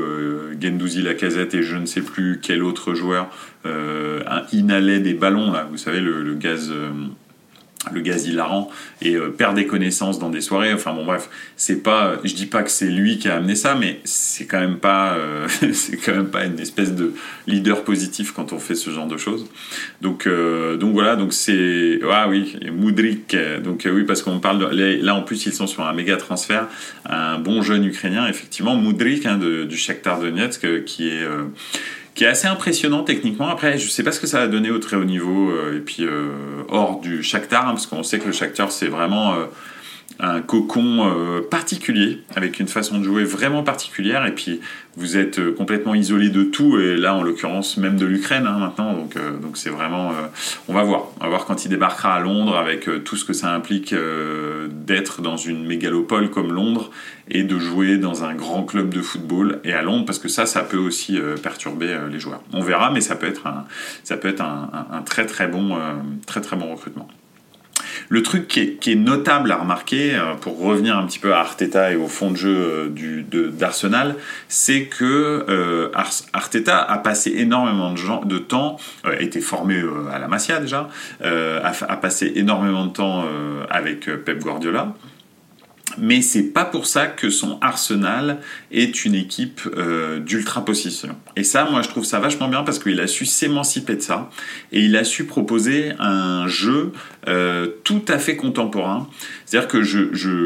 Gendouzi, 0.61 1.03
la 1.03 1.15
casette 1.15 1.55
et 1.55 1.63
je 1.63 1.77
ne 1.77 1.87
sais 1.87 2.03
plus 2.03 2.41
quel 2.43 2.63
autre 2.63 2.95
joueur 2.95 3.29
inhalait 4.53 5.01
des 5.01 5.15
ballons, 5.15 5.53
là, 5.53 5.67
vous 5.71 5.77
savez, 5.77 6.01
le, 6.01 6.35
gaz 6.35 6.73
le 7.93 8.01
gaz 8.03 8.27
hilarant 8.27 8.71
et 9.01 9.15
euh, 9.15 9.31
perd 9.31 9.57
des 9.57 9.67
connaissances 9.67 10.19
dans 10.19 10.29
des 10.29 10.43
soirées. 10.43 10.73
Enfin 10.75 10.93
bon 10.93 11.05
bref 11.05 11.29
c'est 11.57 11.83
pas 11.83 12.17
je 12.25 12.35
dis 12.35 12.47
pas 12.47 12.63
que 12.63 12.71
c'est 12.71 12.89
lui 12.89 13.19
qui 13.19 13.29
a 13.29 13.37
amené 13.37 13.55
ça 13.55 13.75
mais 13.75 14.01
c'est 14.05 14.45
quand 14.45 14.61
même 14.61 14.77
pas 14.77 15.15
euh, 15.15 15.49
c'est 15.73 15.97
quand 15.97 16.13
même 16.13 16.29
pas 16.29 16.45
une 16.45 16.61
espèce 16.61 16.95
de 16.95 17.15
leader 17.47 17.83
positif 17.83 18.33
quand 18.33 18.53
on 18.53 18.59
fait 18.59 18.75
ce 18.75 18.91
genre 18.91 19.07
de 19.07 19.17
choses. 19.17 19.47
Donc 20.03 20.27
euh, 20.27 20.77
donc 20.77 20.93
voilà 20.93 21.17
donc 21.17 21.33
c'est 21.33 22.01
ah 22.11 22.29
oui 22.29 22.57
Moudrik 22.71 23.35
donc 23.65 23.89
oui 23.91 24.05
parce 24.05 24.23
qu'on 24.23 24.41
parle 24.41 24.59
de, 24.59 25.01
là 25.03 25.15
en 25.15 25.23
plus 25.23 25.47
ils 25.47 25.55
sont 25.55 25.67
sur 25.67 25.85
un 25.85 25.93
méga 25.95 26.17
transfert. 26.17 26.67
Un 27.07 27.39
bon 27.39 27.63
jeune 27.63 27.85
ukrainien 27.85 28.27
effectivement 28.29 28.77
Moudrik 28.77 29.25
hein, 29.25 29.39
du 29.39 29.77
Shakhtar 29.77 30.21
Donetsk 30.21 30.85
qui 30.85 31.09
est 31.09 31.27
qui 32.15 32.25
est 32.25 32.29
assez 32.29 32.49
impressionnant 32.49 33.03
techniquement. 33.03 33.49
Après, 33.49 33.79
je 33.79 33.89
sais 33.89 34.03
pas 34.03 34.13
ce 34.13 34.21
que 34.21 34.27
ça 34.27 34.41
va 34.41 34.49
donner 34.49 34.71
au 34.71 34.79
très 34.79 34.97
haut 34.97 35.05
niveau 35.05 35.53
et 35.75 35.79
puis 35.79 36.07
hors 36.69 37.01
du 37.01 37.23
Shakhtar, 37.23 37.69
hein, 37.69 37.73
parce 37.73 37.87
qu'on 37.87 38.03
sait 38.03 38.19
que 38.19 38.27
le 38.27 38.33
Shakhtar 38.33 38.73
c'est 38.73 38.89
vraiment 38.89 39.35
un 40.19 40.41
cocon 40.41 41.09
euh, 41.09 41.41
particulier, 41.41 42.21
avec 42.35 42.61
une 42.61 42.69
façon 42.69 42.99
de 42.99 43.05
jouer 43.05 43.25
vraiment 43.25 43.63
particulière, 43.63 44.27
et 44.27 44.35
puis 44.35 44.61
vous 44.97 45.17
êtes 45.17 45.39
euh, 45.39 45.53
complètement 45.53 45.95
isolé 45.95 46.29
de 46.29 46.43
tout, 46.43 46.79
et 46.79 46.97
là 46.97 47.15
en 47.15 47.23
l'occurrence 47.23 47.77
même 47.77 47.97
de 47.97 48.07
l'Ukraine 48.07 48.47
hein, 48.47 48.59
maintenant, 48.59 48.93
donc 48.93 49.17
euh, 49.17 49.39
donc 49.39 49.57
c'est 49.57 49.71
vraiment, 49.71 50.13
on 50.69 50.75
va 50.75 50.83
voir, 50.83 51.07
on 51.21 51.25
va 51.25 51.31
voir 51.31 51.45
quand 51.47 51.65
il 51.65 51.69
débarquera 51.69 52.15
à 52.15 52.21
Londres 52.21 52.57
avec 52.57 52.89
tout 53.05 53.17
ce 53.17 53.25
que 53.25 53.33
ça 53.33 53.55
implique 53.55 53.95
d'être 54.71 55.23
dans 55.23 55.37
une 55.37 55.67
mégalopole 55.67 56.31
comme 56.31 56.53
Londres 56.53 56.91
et 57.29 57.43
de 57.43 57.59
jouer 57.59 57.97
dans 57.97 58.25
un 58.25 58.35
grand 58.35 58.65
club 58.65 58.93
de 58.93 59.01
football 59.01 59.61
et 59.65 59.73
à 59.73 59.83
Londres 59.83 60.05
parce 60.05 60.19
que 60.19 60.29
ça, 60.29 60.47
ça 60.47 60.63
peut 60.63 60.79
aussi 60.79 61.19
perturber 61.43 61.97
les 62.11 62.19
joueurs. 62.19 62.43
On 62.53 62.61
verra, 62.61 62.91
mais 62.91 63.01
ça 63.01 63.17
peut 63.17 63.27
être 63.27 63.47
un, 63.47 63.65
ça 64.05 64.17
peut 64.17 64.29
être 64.29 64.43
un, 64.43 64.87
un 64.93 65.03
très 65.03 65.27
très 65.27 65.47
bon, 65.47 65.79
très 66.27 66.41
très 66.41 66.57
bon 66.57 66.73
recrutement. 66.73 67.09
Le 68.13 68.25
truc 68.25 68.49
qui 68.49 68.91
est, 68.91 68.95
notable 68.97 69.53
à 69.53 69.59
remarquer, 69.59 70.17
euh, 70.17 70.35
pour 70.35 70.59
revenir 70.59 70.99
un 70.99 71.07
petit 71.07 71.21
peu 71.21 71.33
à 71.33 71.39
Arteta 71.39 71.93
et 71.93 71.97
au 71.97 72.09
fond 72.09 72.33
de 72.33 72.37
jeu 72.37 72.91
euh, 72.93 73.51
d'Arsenal, 73.53 74.17
c'est 74.49 74.87
que 74.87 75.47
euh, 75.49 75.93
Arteta 76.33 76.83
a 76.83 76.99
passé 76.99 77.33
énormément 77.37 77.93
de, 77.93 78.27
de 78.27 78.39
temps, 78.39 78.79
a 79.05 79.15
été 79.21 79.41
formé 79.41 79.81
à 80.13 80.19
la 80.19 80.27
Masia 80.27 80.59
déjà, 80.59 80.89
a, 81.23 81.97
passé 81.99 82.33
énormément 82.35 82.87
de 82.87 82.93
temps 82.93 83.25
avec 83.71 84.07
Pep 84.25 84.41
Guardiola 84.41 84.95
mais 85.99 86.23
c'est 86.23 86.43
pas 86.53 86.65
pour 86.65 86.87
ça 86.87 87.07
que 87.07 87.31
son 87.31 87.59
Arsenal 87.61 88.39
est 88.71 89.05
une 89.05 89.15
équipe 89.15 89.63
euh, 89.77 90.21
d'ultra 90.21 90.65
possession. 90.65 91.17
Et 91.37 91.45
ça, 91.45 91.65
moi, 91.71 91.83
je 91.83 91.89
trouve 91.89 92.05
ça 92.05 92.21
vachement 92.21 92.49
bien 92.49 92.63
parce 92.63 92.79
qu'il 92.79 93.01
a 93.01 93.07
su 93.07 93.27
s'émanciper 93.27 93.97
de 93.97 94.01
ça 94.01 94.31
et 94.73 94.81
il 94.81 94.97
a 94.97 95.05
su 95.05 95.25
proposer 95.25 95.93
un 95.99 96.47
jeu 96.47 96.93
euh, 97.29 97.69
tout 97.85 98.03
à 98.09 98.19
fait 98.19 98.37
contemporain. 98.37 99.09
C'est-à-dire 99.47 99.69
que 99.69 99.79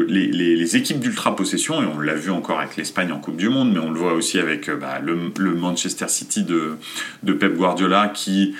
les, 0.07 0.75
équipes 0.75 0.99
d'ultra 0.99 1.35
possession, 1.35 1.81
et 1.81 1.85
on 1.85 1.99
l'a 1.99 2.15
vu 2.15 2.31
encore 2.31 2.59
avec 2.59 2.75
l'Espagne 2.75 3.11
en 3.11 3.19
Coupe 3.19 3.37
du 3.37 3.49
Monde, 3.49 3.71
mais 3.71 3.79
on 3.79 3.91
le 3.91 3.99
voit 3.99 4.13
aussi 4.13 4.39
avec 4.39 4.67
euh, 4.67 4.75
bah, 4.75 4.99
le, 5.03 5.15
Manchester 5.55 6.07
City 6.07 6.43
de 6.43 7.33
Pep 7.33 7.55
Guardiola 7.55 8.09
qui 8.09 8.55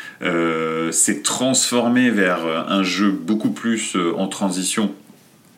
s'est 0.92 1.22
transformé 1.22 2.10
vers 2.10 2.46
un 2.46 2.84
jeu 2.84 3.10
beaucoup 3.12 3.52
plus 3.52 3.96
en 4.18 4.28
transition 4.28 4.94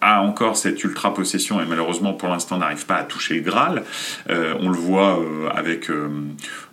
a 0.01 0.21
encore 0.21 0.57
cette 0.57 0.83
ultra 0.83 1.13
possession 1.13 1.61
et 1.61 1.65
malheureusement 1.65 2.13
pour 2.13 2.29
l'instant 2.29 2.57
n'arrive 2.57 2.85
pas 2.85 2.95
à 2.95 3.03
toucher 3.03 3.35
le 3.35 3.41
Graal. 3.41 3.83
Euh, 4.29 4.53
on 4.59 4.69
le 4.69 4.77
voit 4.77 5.19
euh, 5.19 5.49
avec, 5.49 5.89
euh, 5.89 6.09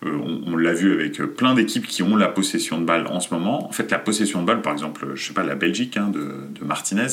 on, 0.02 0.56
l'a 0.56 0.72
vu 0.72 0.92
avec 0.92 1.18
plein 1.34 1.54
d'équipes 1.54 1.86
qui 1.86 2.02
ont 2.02 2.16
la 2.16 2.28
possession 2.28 2.78
de 2.78 2.84
balle 2.84 3.06
en 3.06 3.20
ce 3.20 3.32
moment. 3.32 3.66
En 3.68 3.72
fait, 3.72 3.90
la 3.90 3.98
possession 3.98 4.42
de 4.42 4.46
balle, 4.46 4.62
par 4.62 4.72
exemple, 4.72 5.06
je 5.14 5.26
sais 5.26 5.34
pas 5.34 5.42
la 5.42 5.54
Belgique 5.54 5.96
hein, 5.96 6.10
de, 6.12 6.64
Martinez, 6.64 7.06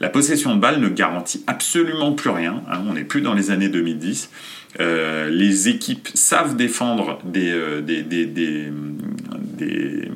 la 0.00 0.08
possession 0.08 0.54
de 0.54 0.60
balle 0.60 0.80
ne 0.80 0.88
garantit 0.88 1.42
absolument 1.46 2.12
plus 2.12 2.30
rien. 2.30 2.62
Hein. 2.70 2.82
on 2.88 2.94
n'est 2.94 3.04
plus 3.04 3.20
dans 3.20 3.34
les 3.34 3.50
années 3.50 3.68
2010. 3.68 4.30
les 4.78 5.68
équipes 5.68 6.08
savent 6.14 6.56
défendre 6.56 7.18
des, 7.24 7.82
des, 7.82 8.02
des, 8.02 8.26
des 8.26 10.10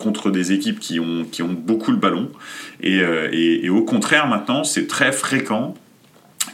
contre 0.00 0.30
des 0.30 0.50
équipes 0.50 0.80
qui 0.80 0.98
ont, 0.98 1.24
qui 1.30 1.42
ont 1.42 1.52
beaucoup 1.52 1.92
le 1.92 1.98
ballon. 1.98 2.28
Euh, 2.84 3.28
et, 3.30 3.68
au 3.68 3.82
contraire, 3.82 4.26
maintenant, 4.26 4.64
c'est 4.64 4.88
très 4.88 5.12
fréquent 5.12 5.74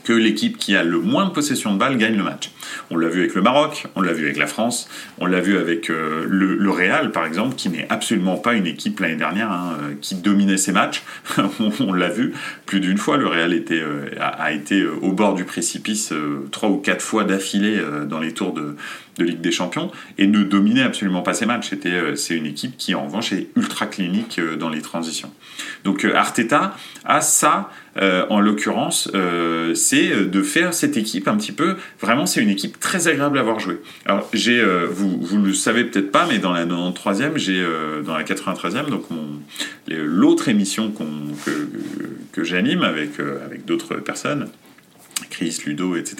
que 0.04 0.12
l'équipe 0.12 0.58
qui 0.58 0.76
a 0.76 0.82
le 0.82 1.00
moins 1.00 1.24
de 1.24 1.30
possession 1.30 1.72
de 1.72 1.78
balle 1.78 1.96
gagne 1.96 2.16
le 2.16 2.24
match. 2.24 2.50
On 2.90 2.96
l'a 2.96 3.08
vu 3.08 3.20
avec 3.20 3.34
le 3.34 3.42
Maroc, 3.42 3.86
on 3.94 4.00
l'a 4.00 4.12
vu 4.12 4.24
avec 4.24 4.36
la 4.36 4.46
France, 4.46 4.88
on 5.18 5.26
l'a 5.26 5.40
vu 5.40 5.58
avec 5.58 5.90
euh, 5.90 6.24
le, 6.28 6.70
Real 6.70 7.10
par 7.10 7.24
exemple, 7.24 7.54
qui 7.56 7.68
n'est 7.68 7.86
absolument 7.88 8.36
pas 8.36 8.54
une 8.54 8.66
équipe 8.66 9.00
l'année 9.00 9.16
dernière 9.16 9.50
hein, 9.50 9.78
euh, 9.82 9.94
qui 10.00 10.16
dominait 10.16 10.56
ses 10.56 10.72
matchs. 10.72 11.02
on, 11.80 11.92
l'a 11.92 12.08
vu 12.08 12.34
plus 12.66 12.80
d'une 12.80 12.98
fois, 12.98 13.16
le 13.16 13.26
Real 13.26 13.52
était, 13.52 13.82
a, 14.20 14.52
été 14.52 14.86
au 14.86 15.12
bord 15.12 15.34
du 15.34 15.44
précipice 15.44 16.12
trois 16.50 16.68
ou 16.68 16.76
quatre 16.76 17.02
fois 17.02 17.24
d'affilée 17.24 17.80
dans 18.08 18.20
les 18.20 18.32
tours 18.32 18.52
de, 18.52 18.76
de 19.18 19.24
Ligue 19.24 19.40
des 19.40 19.52
Champions 19.52 19.90
et 20.18 20.26
ne 20.26 20.42
dominait 20.42 20.82
absolument 20.82 21.22
pas 21.22 21.34
ses 21.34 21.46
matchs. 21.46 21.70
Euh, 21.86 22.14
c'est 22.14 22.36
une 22.36 22.46
équipe 22.46 22.76
qui, 22.76 22.94
en 22.94 23.04
revanche, 23.06 23.32
est 23.32 23.48
ultra 23.56 23.86
clinique 23.86 24.38
euh, 24.38 24.56
dans 24.56 24.68
les 24.68 24.82
transitions. 24.82 25.32
Donc 25.84 26.04
euh, 26.04 26.14
Arteta 26.14 26.76
a 27.04 27.20
ça, 27.20 27.70
en 28.28 28.40
l'occurrence, 28.40 29.10
c'est 29.74 30.10
de 30.26 30.42
faire 30.42 30.74
cette 30.74 30.98
équipe 30.98 31.28
un 31.28 31.36
petit 31.36 31.52
peu. 31.52 31.76
Vraiment, 31.98 32.26
c'est 32.26 32.42
une 32.42 32.50
équipe 32.50 32.55
très 32.80 33.08
agréable 33.08 33.38
à 33.38 33.42
voir 33.42 33.60
jouer. 33.60 33.80
Alors, 34.04 34.28
j'ai, 34.32 34.64
vous, 34.90 35.18
vous 35.20 35.38
le 35.38 35.52
savez 35.52 35.84
peut-être 35.84 36.10
pas, 36.10 36.26
mais 36.26 36.38
dans 36.38 36.52
la 36.52 36.66
93e, 36.66 37.36
j'ai 37.36 37.64
dans 38.04 38.16
la 38.16 38.24
93e, 38.24 38.88
donc 38.90 39.04
l'autre 39.88 40.48
émission 40.48 40.90
que, 40.90 41.50
que 42.32 42.44
j'anime 42.44 42.82
avec, 42.82 43.20
avec 43.20 43.64
d'autres 43.64 43.96
personnes 43.96 44.48
Chris, 45.30 45.62
Ludo, 45.66 45.96
etc. 45.96 46.16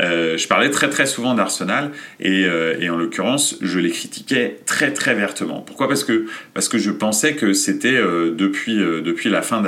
Euh, 0.00 0.36
je 0.36 0.48
parlais 0.48 0.70
très 0.70 0.90
très 0.90 1.06
souvent 1.06 1.34
d'Arsenal 1.34 1.92
euh, 2.24 2.76
et, 2.80 2.90
en 2.90 2.96
l'occurrence 2.96 3.56
je 3.60 3.78
les 3.78 3.90
critiquais 3.90 4.58
très 4.66 4.92
très 4.92 5.14
vertement. 5.14 5.60
Pourquoi? 5.60 5.88
Parce 5.88 6.04
que 6.04 6.26
parce 6.54 6.68
que 6.68 6.78
je 6.78 6.90
pensais 6.90 7.34
que 7.34 7.52
c'était 7.52 7.96
euh, 7.96 8.34
depuis 8.36 8.76
depuis 8.76 9.30
la 9.30 9.42
fin 9.42 9.62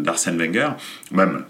d'Arsène 0.00 0.38
Wenger, 0.38 0.70
même 1.10 1.44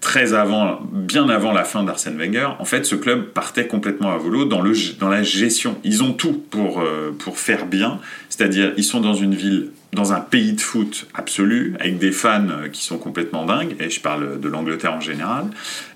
très 0.00 0.32
avant, 0.32 0.80
bien 0.92 1.28
avant 1.28 1.52
la 1.52 1.64
fin 1.64 1.84
d'Arsène 1.84 2.16
Wenger, 2.16 2.48
en 2.58 2.64
fait, 2.64 2.86
ce 2.86 2.94
club 2.94 3.26
partait 3.26 3.66
complètement 3.66 4.10
à 4.10 4.16
volo 4.16 4.46
dans, 4.46 4.62
le, 4.62 4.72
dans 4.98 5.08
la 5.08 5.22
gestion. 5.22 5.76
Ils 5.84 6.02
ont 6.02 6.12
tout 6.12 6.32
pour, 6.32 6.80
euh, 6.80 7.14
pour 7.18 7.38
faire 7.38 7.66
bien, 7.66 8.00
c'est-à-dire 8.30 8.72
ils 8.78 8.84
sont 8.84 9.00
dans 9.00 9.14
une 9.14 9.34
ville, 9.34 9.70
dans 9.92 10.12
un 10.14 10.20
pays 10.20 10.54
de 10.54 10.60
foot 10.60 11.06
absolu, 11.12 11.74
avec 11.80 11.98
des 11.98 12.12
fans 12.12 12.48
euh, 12.48 12.68
qui 12.68 12.82
sont 12.82 12.96
complètement 12.96 13.44
dingues, 13.44 13.76
et 13.78 13.90
je 13.90 14.00
parle 14.00 14.40
de 14.40 14.48
l'Angleterre 14.48 14.94
en 14.94 15.00
général. 15.00 15.44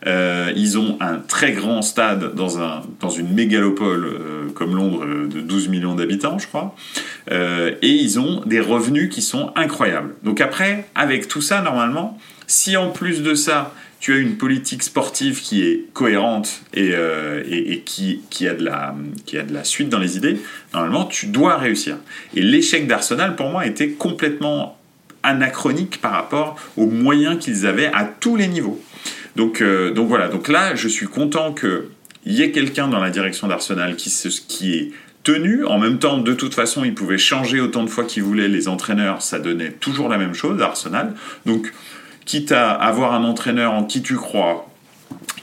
Euh, 0.07 0.53
ils 0.55 0.77
ont 0.77 0.99
un 1.01 1.17
très 1.17 1.53
grand 1.53 1.81
stade 1.81 2.35
dans, 2.35 2.61
un, 2.61 2.83
dans 3.01 3.11
une 3.11 3.33
mégalopole 3.33 4.19
comme 4.55 4.77
Londres 4.77 5.07
de 5.27 5.41
12 5.41 5.69
millions 5.69 5.95
d'habitants, 5.95 6.39
je 6.39 6.47
crois, 6.47 6.77
et 7.31 7.89
ils 7.89 8.21
ont 8.21 8.43
des 8.45 8.61
revenus 8.61 9.09
qui 9.09 9.23
sont 9.23 9.53
incroyables. 9.57 10.15
Donc 10.23 10.41
après, 10.41 10.87
avec 10.95 11.27
tout 11.27 11.41
ça, 11.41 11.63
normalement, 11.63 12.19
si 12.47 12.77
en 12.77 12.91
plus 12.91 13.23
de 13.23 13.35
ça, 13.35 13.73
tu 14.05 14.13
as 14.13 14.19
une 14.19 14.37
politique 14.37 14.83
sportive 14.83 15.41
qui 15.41 15.63
est 15.63 15.85
cohérente 15.95 16.61
et, 16.75 16.91
euh, 16.93 17.43
qui, 17.87 18.47
a 18.47 18.53
de 18.53 18.63
la, 18.63 19.65
suite 19.65 19.89
dans 19.89 19.99
les 19.99 20.19
idées, 20.19 20.37
normalement, 20.75 21.07
tu 21.07 21.29
dois 21.29 21.57
réussir. 21.57 21.97
Et 22.35 22.43
l'échec 22.43 22.87
d'Arsenal, 22.87 23.35
pour 23.35 23.49
moi, 23.49 23.65
était 23.65 23.93
complètement 23.93 24.79
anachronique 25.23 26.03
par 26.03 26.13
rapport 26.13 26.61
aux 26.77 26.85
moyens 26.85 27.43
qu'ils 27.43 27.65
avaient 27.65 27.91
à 27.95 28.05
tous 28.05 28.37
les 28.37 28.47
niveaux. 28.47 28.79
Donc, 29.37 29.63
euh, 29.63 29.95
voilà, 29.97 30.29
donc 30.29 30.49
là, 30.49 30.75
je 30.75 30.87
suis 30.87 31.07
content 31.07 31.55
qu'il 31.55 31.81
y 32.27 32.43
ait 32.43 32.51
quelqu'un 32.51 32.89
dans 32.89 33.01
la 33.01 33.09
direction 33.09 33.49
d'Arsenal 33.49 33.97
qui, 33.97 34.13
qui 34.47 34.75
est 34.75 34.91
tenu. 35.23 35.65
En 35.65 35.79
même 35.79 35.99
temps, 35.99 36.19
de 36.19 36.35
toute 36.35 36.53
façon, 36.53 36.85
il 36.85 36.93
pouvait 36.93 37.17
changer 37.17 37.59
autant 37.59 37.83
de 37.83 37.89
fois 37.89 38.05
qu'il 38.05 38.23
voulait 38.23 38.49
les 38.49 38.69
entraîneurs, 38.69 39.23
ça 39.23 39.39
donnait 39.39 39.73
toujours 39.73 40.11
la 40.11 40.19
même 40.19 40.35
chose, 40.35 40.61
Arsenal. 40.61 41.15
Donc, 41.47 41.73
quitte 42.25 42.53
à 42.53 42.71
avoir 42.73 43.15
un 43.15 43.25
entraîneur 43.25 43.73
en 43.73 43.85
qui 43.85 44.03
tu 44.03 44.17
crois, 44.17 44.69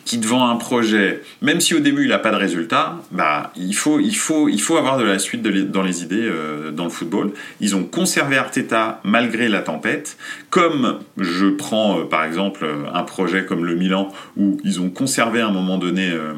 qui 0.05 0.19
te 0.19 0.27
vend 0.27 0.50
un 0.50 0.57
projet, 0.57 1.21
même 1.41 1.61
si 1.61 1.73
au 1.73 1.79
début 1.79 2.03
il 2.03 2.09
n'a 2.09 2.19
pas 2.19 2.31
de 2.31 2.35
résultat, 2.35 2.97
bah, 3.11 3.53
il, 3.55 3.73
faut, 3.73 4.00
il, 4.00 4.15
faut, 4.15 4.50
il 4.50 4.61
faut 4.61 4.75
avoir 4.77 4.97
de 4.97 5.03
la 5.03 5.19
suite 5.19 5.41
dans 5.41 5.83
les 5.83 6.03
idées 6.03 6.27
euh, 6.27 6.71
dans 6.71 6.83
le 6.83 6.89
football. 6.89 7.31
Ils 7.59 7.75
ont 7.75 7.83
conservé 7.83 8.38
Arteta 8.38 9.00
malgré 9.03 9.47
la 9.47 9.61
tempête, 9.61 10.17
comme 10.50 11.00
je 11.17 11.47
prends 11.47 12.00
euh, 12.00 12.03
par 12.03 12.25
exemple 12.25 12.67
un 12.93 13.03
projet 13.03 13.45
comme 13.45 13.63
le 13.63 13.75
Milan, 13.75 14.11
où 14.38 14.57
ils 14.63 14.81
ont 14.81 14.89
conservé 14.89 15.39
à 15.39 15.47
un 15.47 15.51
moment 15.51 15.77
donné 15.77 16.09
euh, 16.11 16.33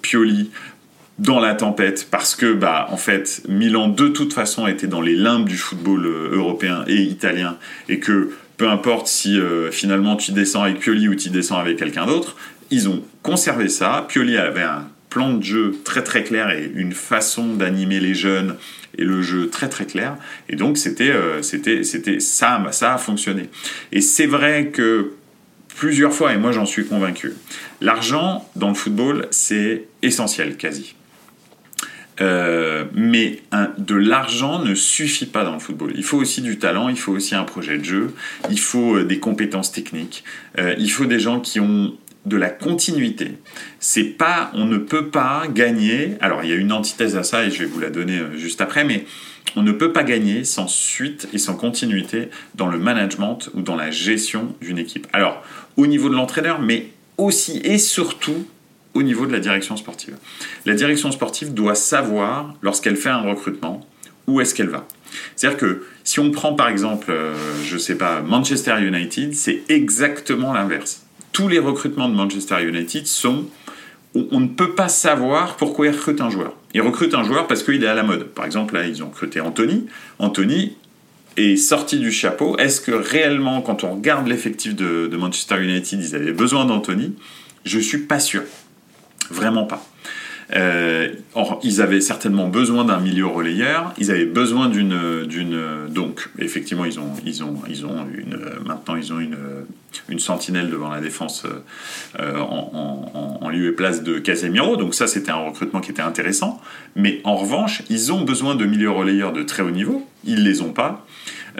Pioli 0.00 0.50
dans 1.18 1.40
la 1.40 1.54
tempête 1.54 2.08
parce 2.10 2.34
que 2.34 2.52
bah 2.52 2.88
en 2.90 2.98
fait 2.98 3.42
Milan 3.48 3.88
de 3.88 4.08
toute 4.08 4.34
façon 4.34 4.66
était 4.66 4.86
dans 4.86 5.00
les 5.00 5.16
limbes 5.16 5.48
du 5.48 5.56
football 5.56 6.06
européen 6.32 6.84
et 6.88 7.00
italien 7.00 7.56
et 7.88 8.00
que 8.00 8.32
peu 8.56 8.68
importe 8.68 9.06
si 9.06 9.38
euh, 9.38 9.70
finalement 9.70 10.16
tu 10.16 10.32
descends 10.32 10.62
avec 10.62 10.80
Pioli 10.80 11.08
ou 11.08 11.14
tu 11.14 11.30
descends 11.30 11.58
avec 11.58 11.78
quelqu'un 11.78 12.06
d'autre, 12.06 12.36
ils 12.70 12.88
ont 12.88 13.02
conservé 13.22 13.68
ça. 13.68 14.06
Pioli 14.08 14.36
avait 14.36 14.62
un 14.62 14.88
plan 15.10 15.34
de 15.34 15.42
jeu 15.42 15.76
très 15.84 16.02
très 16.02 16.24
clair 16.24 16.50
et 16.50 16.70
une 16.74 16.92
façon 16.92 17.54
d'animer 17.54 18.00
les 18.00 18.14
jeunes 18.14 18.56
et 18.98 19.04
le 19.04 19.22
jeu 19.22 19.48
très 19.48 19.68
très 19.68 19.86
clair. 19.86 20.16
Et 20.48 20.56
donc 20.56 20.78
c'était 20.78 21.10
euh, 21.10 21.42
c'était 21.42 22.20
ça 22.20 22.62
ça 22.72 22.94
a 22.94 22.98
fonctionné. 22.98 23.48
Et 23.92 24.00
c'est 24.00 24.26
vrai 24.26 24.68
que 24.68 25.12
plusieurs 25.76 26.12
fois 26.12 26.32
et 26.32 26.38
moi 26.38 26.52
j'en 26.52 26.66
suis 26.66 26.86
convaincu. 26.86 27.32
L'argent 27.80 28.48
dans 28.56 28.68
le 28.68 28.74
football 28.74 29.28
c'est 29.30 29.84
essentiel 30.02 30.56
quasi. 30.56 30.94
Euh, 32.20 32.84
mais 32.94 33.40
de 33.78 33.94
l'argent 33.94 34.60
ne 34.60 34.74
suffit 34.74 35.26
pas 35.26 35.44
dans 35.44 35.52
le 35.52 35.58
football. 35.58 35.92
Il 35.96 36.04
faut 36.04 36.16
aussi 36.16 36.40
du 36.40 36.58
talent, 36.58 36.88
il 36.88 36.96
faut 36.96 37.12
aussi 37.12 37.34
un 37.34 37.44
projet 37.44 37.78
de 37.78 37.84
jeu, 37.84 38.14
il 38.50 38.58
faut 38.58 38.96
euh, 38.96 39.04
des 39.04 39.18
compétences 39.18 39.70
techniques, 39.70 40.24
euh, 40.58 40.74
il 40.78 40.90
faut 40.90 41.04
des 41.04 41.20
gens 41.20 41.40
qui 41.40 41.60
ont 41.60 41.94
de 42.24 42.36
la 42.36 42.48
continuité. 42.48 43.32
C'est 43.78 44.04
pas, 44.04 44.50
on 44.54 44.64
ne 44.64 44.78
peut 44.78 45.08
pas 45.08 45.44
gagner. 45.48 46.14
Alors 46.20 46.42
il 46.42 46.50
y 46.50 46.52
a 46.52 46.56
une 46.56 46.72
antithèse 46.72 47.16
à 47.16 47.22
ça 47.22 47.44
et 47.44 47.50
je 47.50 47.60
vais 47.60 47.66
vous 47.66 47.80
la 47.80 47.90
donner 47.90 48.20
juste 48.36 48.60
après, 48.60 48.82
mais 48.82 49.04
on 49.54 49.62
ne 49.62 49.72
peut 49.72 49.92
pas 49.92 50.02
gagner 50.02 50.42
sans 50.42 50.66
suite 50.66 51.28
et 51.32 51.38
sans 51.38 51.54
continuité 51.54 52.28
dans 52.54 52.66
le 52.66 52.78
management 52.78 53.48
ou 53.54 53.62
dans 53.62 53.76
la 53.76 53.90
gestion 53.90 54.54
d'une 54.60 54.78
équipe. 54.78 55.06
Alors 55.12 55.44
au 55.76 55.86
niveau 55.86 56.08
de 56.08 56.14
l'entraîneur, 56.14 56.60
mais 56.60 56.88
aussi 57.16 57.60
et 57.62 57.78
surtout 57.78 58.46
au 58.96 59.02
niveau 59.02 59.26
de 59.26 59.32
la 59.32 59.40
direction 59.40 59.76
sportive. 59.76 60.16
La 60.64 60.74
direction 60.74 61.12
sportive 61.12 61.54
doit 61.54 61.74
savoir, 61.74 62.54
lorsqu'elle 62.62 62.96
fait 62.96 63.10
un 63.10 63.22
recrutement, 63.22 63.86
où 64.26 64.40
est-ce 64.40 64.54
qu'elle 64.54 64.68
va. 64.68 64.86
C'est-à-dire 65.36 65.58
que 65.58 65.86
si 66.02 66.18
on 66.18 66.30
prend 66.30 66.54
par 66.54 66.68
exemple, 66.68 67.10
euh, 67.10 67.34
je 67.64 67.74
ne 67.74 67.78
sais 67.78 67.96
pas, 67.96 68.22
Manchester 68.22 68.74
United, 68.80 69.34
c'est 69.34 69.62
exactement 69.68 70.52
l'inverse. 70.52 71.04
Tous 71.32 71.48
les 71.48 71.58
recrutements 71.58 72.08
de 72.08 72.14
Manchester 72.14 72.62
United 72.66 73.06
sont 73.06 73.44
on 74.32 74.40
ne 74.40 74.48
peut 74.48 74.74
pas 74.74 74.88
savoir 74.88 75.56
pourquoi 75.56 75.86
ils 75.86 75.92
recrutent 75.92 76.22
un 76.22 76.30
joueur. 76.30 76.54
Ils 76.72 76.80
recrutent 76.80 77.12
un 77.12 77.22
joueur 77.22 77.46
parce 77.46 77.62
qu'il 77.62 77.84
est 77.84 77.86
à 77.86 77.94
la 77.94 78.02
mode. 78.02 78.24
Par 78.24 78.46
exemple, 78.46 78.72
là, 78.72 78.86
ils 78.86 79.02
ont 79.02 79.08
recruté 79.08 79.40
Anthony. 79.40 79.86
Anthony 80.18 80.74
est 81.36 81.56
sorti 81.56 81.98
du 81.98 82.10
chapeau. 82.10 82.56
Est-ce 82.56 82.80
que 82.80 82.92
réellement, 82.92 83.60
quand 83.60 83.84
on 83.84 83.94
regarde 83.96 84.26
l'effectif 84.26 84.74
de, 84.74 85.06
de, 85.06 85.16
Manchester 85.18 85.62
United, 85.62 86.00
ils 86.00 86.14
avaient 86.14 86.32
besoin 86.32 86.64
d'Anthony? 86.64 87.14
Je 87.66 87.78
suis 87.78 87.98
pas 87.98 88.20
sûr. 88.20 88.42
Vraiment 89.30 89.64
pas. 89.64 89.82
Euh, 90.54 91.08
or, 91.34 91.58
ils 91.64 91.80
avaient 91.80 92.00
certainement 92.00 92.46
besoin 92.48 92.84
d'un 92.84 93.00
milieu 93.00 93.26
relayeur. 93.26 93.92
Ils 93.98 94.10
avaient 94.10 94.26
besoin 94.26 94.68
d'une, 94.68 95.26
d'une. 95.26 95.86
Donc, 95.88 96.28
effectivement, 96.38 96.84
ils 96.84 97.00
ont, 97.00 97.12
ils 97.24 97.42
ont, 97.42 97.56
ils 97.68 97.84
ont 97.84 98.06
une. 98.16 98.38
Maintenant, 98.64 98.94
ils 98.94 99.12
ont 99.12 99.18
une, 99.18 99.36
une 100.08 100.18
sentinelle 100.20 100.70
devant 100.70 100.88
la 100.88 101.00
défense 101.00 101.44
euh, 102.20 102.38
en, 102.38 103.38
en, 103.40 103.48
lieu 103.48 103.68
et 103.68 103.72
place 103.72 104.02
de 104.02 104.18
Casemiro. 104.18 104.76
Donc, 104.76 104.94
ça, 104.94 105.06
c'était 105.06 105.30
un 105.30 105.44
recrutement 105.44 105.80
qui 105.80 105.90
était 105.90 106.02
intéressant. 106.02 106.60
Mais 106.94 107.20
en 107.24 107.36
revanche, 107.36 107.82
ils 107.90 108.12
ont 108.12 108.22
besoin 108.22 108.54
de 108.54 108.66
milieux 108.66 108.90
relayeurs 108.90 109.32
de 109.32 109.42
très 109.42 109.62
haut 109.62 109.70
niveau. 109.70 110.06
Ils 110.24 110.44
les 110.44 110.62
ont 110.62 110.72
pas. 110.72 111.04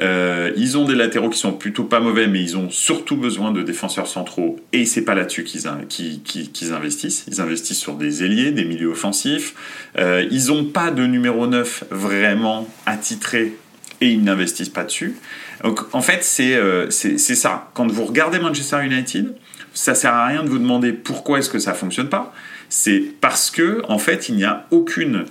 Euh, 0.03 0.53
ils 0.57 0.76
ont 0.76 0.85
des 0.85 0.95
latéraux 0.95 1.31
qui 1.31 1.38
sont 1.38 1.53
plutôt 1.53 1.85
pas 1.85 2.00
mauvais, 2.00 2.26
mais 2.26 2.43
ils 2.43 2.57
ont 2.57 2.71
surtout 2.71 3.17
besoin 3.17 3.50
de 3.53 3.62
défenseurs 3.62 4.07
centraux. 4.07 4.61
Et 4.73 4.85
c'est 4.85 5.03
pas 5.03 5.15
là-dessus 5.15 5.45
qu'ils 5.45 5.67
investissent. 5.69 7.25
Ils 7.29 7.41
investissent 7.41 7.79
sur 7.79 7.95
des 7.95 8.25
ailiers, 8.25 8.50
des 8.50 8.65
milieux 8.65 8.88
offensifs. 8.88 9.55
Euh, 9.99 10.26
ils 10.31 10.47
n'ont 10.49 10.65
pas 10.65 10.91
de 10.91 11.07
numéro 11.07 11.47
9 11.47 11.85
vraiment 11.91 12.69
attitré 12.85 13.55
et 14.03 14.11
ils 14.11 14.23
n'investissent 14.23 14.69
pas 14.69 14.85
dessus. 14.85 15.17
Donc 15.65 15.95
en 15.95 16.03
fait, 16.03 16.26
euh, 16.41 16.91
c'est 16.91 17.19
ça. 17.19 17.71
Quand 17.73 17.91
vous 17.91 18.05
regardez 18.05 18.38
Manchester 18.38 18.85
United, 18.85 19.35
ça 19.73 19.95
sert 19.95 20.12
à 20.12 20.26
rien 20.26 20.43
de 20.43 20.49
vous 20.49 20.59
demander 20.59 20.93
pourquoi 20.93 21.38
est-ce 21.38 21.49
que 21.49 21.59
ça 21.59 21.73
fonctionne 21.73 22.11
pas. 22.11 22.35
C'est 22.69 23.03
parce 23.21 23.50
que 23.50 23.83
en 23.88 23.99
fait, 23.99 24.29
il 24.29 24.37
n'y 24.37 24.45
a 24.45 24.67
aucune 24.71 25.25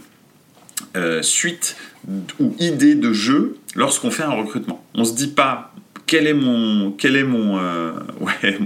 suite 1.22 1.75
ou 2.39 2.55
idée 2.59 2.95
de 2.95 3.13
jeu 3.13 3.57
lorsqu'on 3.75 4.12
fait 4.12 4.24
un 4.24 4.31
recrutement. 4.31 4.83
On 4.93 5.05
se 5.05 5.13
dit 5.13 5.27
pas 5.27 5.74
quel 6.05 6.27
est 6.27 6.33
mon 6.33 6.91
quel 6.91 7.15
est 7.15 7.24
mon 7.24 7.57
euh, 7.57 7.91
ouais 8.19 8.59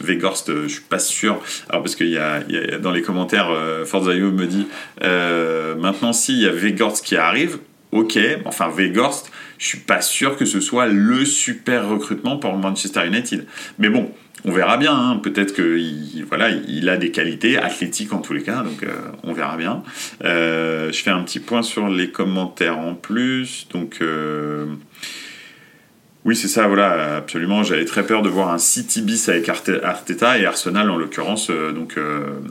Vegorst 0.00 0.48
euh, 0.48 0.64
je 0.64 0.74
suis 0.74 0.82
pas 0.82 0.98
sûr 0.98 1.40
alors 1.68 1.82
parce 1.82 1.96
qu'il 1.96 2.08
y, 2.08 2.18
a, 2.18 2.40
dans 2.80 2.92
les 2.92 3.02
commentaires 3.02 3.50
euh, 3.50 3.84
Forzaio 3.84 4.30
me 4.30 4.46
dit 4.46 4.66
euh, 5.02 5.74
maintenant 5.76 6.12
s'il 6.12 6.40
y 6.40 6.46
a 6.46 6.52
Vegorst 6.52 7.04
qui 7.04 7.16
arrive 7.16 7.58
ok 7.92 8.18
enfin 8.44 8.68
Vegorst 8.68 9.30
je 9.58 9.66
suis 9.66 9.78
pas 9.78 10.00
sûr 10.00 10.36
que 10.36 10.44
ce 10.44 10.60
soit 10.60 10.86
le 10.86 11.24
super 11.24 11.88
recrutement 11.88 12.36
pour 12.36 12.56
Manchester 12.56 13.06
United 13.06 13.46
mais 13.78 13.88
bon 13.88 14.12
on 14.44 14.52
verra 14.52 14.76
bien. 14.76 14.94
Hein. 14.94 15.20
Peut-être 15.22 15.54
qu'il 15.54 16.24
voilà, 16.26 16.50
il 16.50 16.88
a 16.88 16.96
des 16.96 17.10
qualités 17.10 17.58
athlétiques 17.58 18.12
en 18.12 18.18
tous 18.18 18.32
les 18.32 18.42
cas, 18.42 18.62
donc 18.62 18.82
euh, 18.82 18.94
on 19.24 19.32
verra 19.32 19.56
bien. 19.56 19.82
Euh, 20.24 20.92
je 20.92 21.02
fais 21.02 21.10
un 21.10 21.22
petit 21.22 21.40
point 21.40 21.62
sur 21.62 21.88
les 21.88 22.10
commentaires 22.10 22.78
en 22.78 22.94
plus. 22.94 23.66
Donc 23.72 23.98
euh, 24.00 24.66
oui, 26.28 26.36
c'est 26.36 26.46
ça, 26.46 26.66
voilà, 26.66 27.16
absolument. 27.16 27.62
J'avais 27.62 27.86
très 27.86 28.04
peur 28.04 28.20
de 28.20 28.28
voir 28.28 28.50
un 28.50 28.58
City 28.58 29.00
bis 29.00 29.30
avec 29.30 29.48
Arteta 29.48 30.38
et 30.38 30.44
Arsenal 30.44 30.90
en 30.90 30.98
l'occurrence. 30.98 31.50
donc 31.74 31.96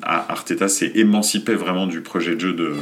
Arteta 0.01 0.67
s'est 0.67 0.93
émancipé 0.95 1.53
vraiment 1.53 1.85
du 1.85 2.01
projet 2.01 2.33
de 2.33 2.39
jeu 2.39 2.53
de, 2.53 2.73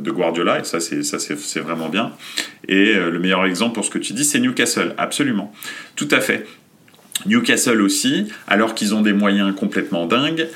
de, 0.00 0.10
Guardiola 0.10 0.60
et 0.60 0.64
ça 0.64 0.80
c'est 0.80 1.02
ça 1.02 1.18
c'est 1.18 1.60
vraiment 1.60 1.90
bien. 1.90 2.12
Et 2.66 2.94
le 2.94 3.18
meilleur 3.18 3.44
exemple 3.44 3.74
pour 3.74 3.84
ce 3.84 3.90
que 3.90 3.98
tu 3.98 4.14
dis, 4.14 4.24
c'est 4.24 4.40
Newcastle, 4.40 4.94
absolument, 4.96 5.52
tout 5.96 6.08
à 6.10 6.20
fait. 6.20 6.46
Newcastle 7.26 7.80
aussi, 7.82 8.26
alors 8.46 8.74
qu'ils 8.74 8.94
ont 8.94 9.02
des 9.02 9.12
moyens 9.12 9.54
complètement 9.54 10.06
dingues, 10.06 10.48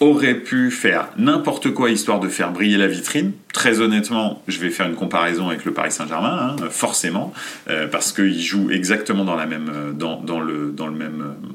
aurait 0.00 0.34
pu 0.34 0.70
faire 0.70 1.08
n'importe 1.16 1.72
quoi 1.72 1.90
histoire 1.90 2.20
de 2.20 2.28
faire 2.28 2.52
briller 2.52 2.76
la 2.76 2.88
vitrine. 2.88 3.32
Très 3.52 3.80
honnêtement, 3.80 4.42
je 4.48 4.58
vais 4.58 4.70
faire 4.70 4.86
une 4.86 4.94
comparaison 4.94 5.48
avec 5.48 5.64
le 5.64 5.72
Paris 5.72 5.92
Saint-Germain, 5.92 6.56
hein, 6.60 6.64
forcément, 6.70 7.32
euh, 7.68 7.86
parce 7.86 8.12
qu'ils 8.12 8.40
jouent 8.40 8.70
exactement 8.70 9.24
dans 9.24 9.36
la 9.36 9.46
même, 9.46 9.70
euh, 9.72 9.92
dans, 9.92 10.40
le, 10.40 10.72
dans 10.74 10.86
le 10.86 10.96
même, 10.96 11.20
euh, 11.20 11.48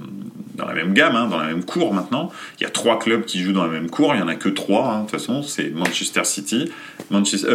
dans 0.56 0.66
la 0.66 0.74
même 0.74 0.94
gamme, 0.94 1.16
hein, 1.16 1.28
dans 1.28 1.38
la 1.38 1.48
même 1.48 1.64
cour 1.64 1.94
maintenant. 1.94 2.32
Il 2.60 2.64
y 2.64 2.66
a 2.66 2.70
trois 2.70 3.00
clubs 3.00 3.26
qui 3.26 3.42
jouent 3.42 3.54
dans 3.54 3.66
la 3.66 3.72
même 3.72 3.90
cour, 3.90 4.14
il 4.14 4.20
y 4.20 4.24
en 4.24 4.28
a 4.28 4.36
que 4.36 4.50
trois, 4.50 4.92
hein, 4.92 4.98
de 5.00 5.10
toute 5.10 5.20
façon, 5.20 5.44
c'est 5.44 5.70
Manchester 5.70 6.24
City, 6.24 6.72
Manchester, 7.12 7.50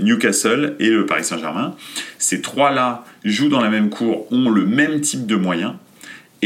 Newcastle 0.00 0.76
et 0.78 0.90
le 0.90 1.06
Paris 1.06 1.24
Saint-Germain. 1.24 1.74
Ces 2.18 2.40
trois-là 2.40 3.04
jouent 3.24 3.48
dans 3.48 3.62
la 3.62 3.70
même 3.70 3.90
cour, 3.90 4.30
ont 4.32 4.50
le 4.50 4.64
même 4.64 5.00
type 5.00 5.26
de 5.26 5.36
moyens 5.36 5.72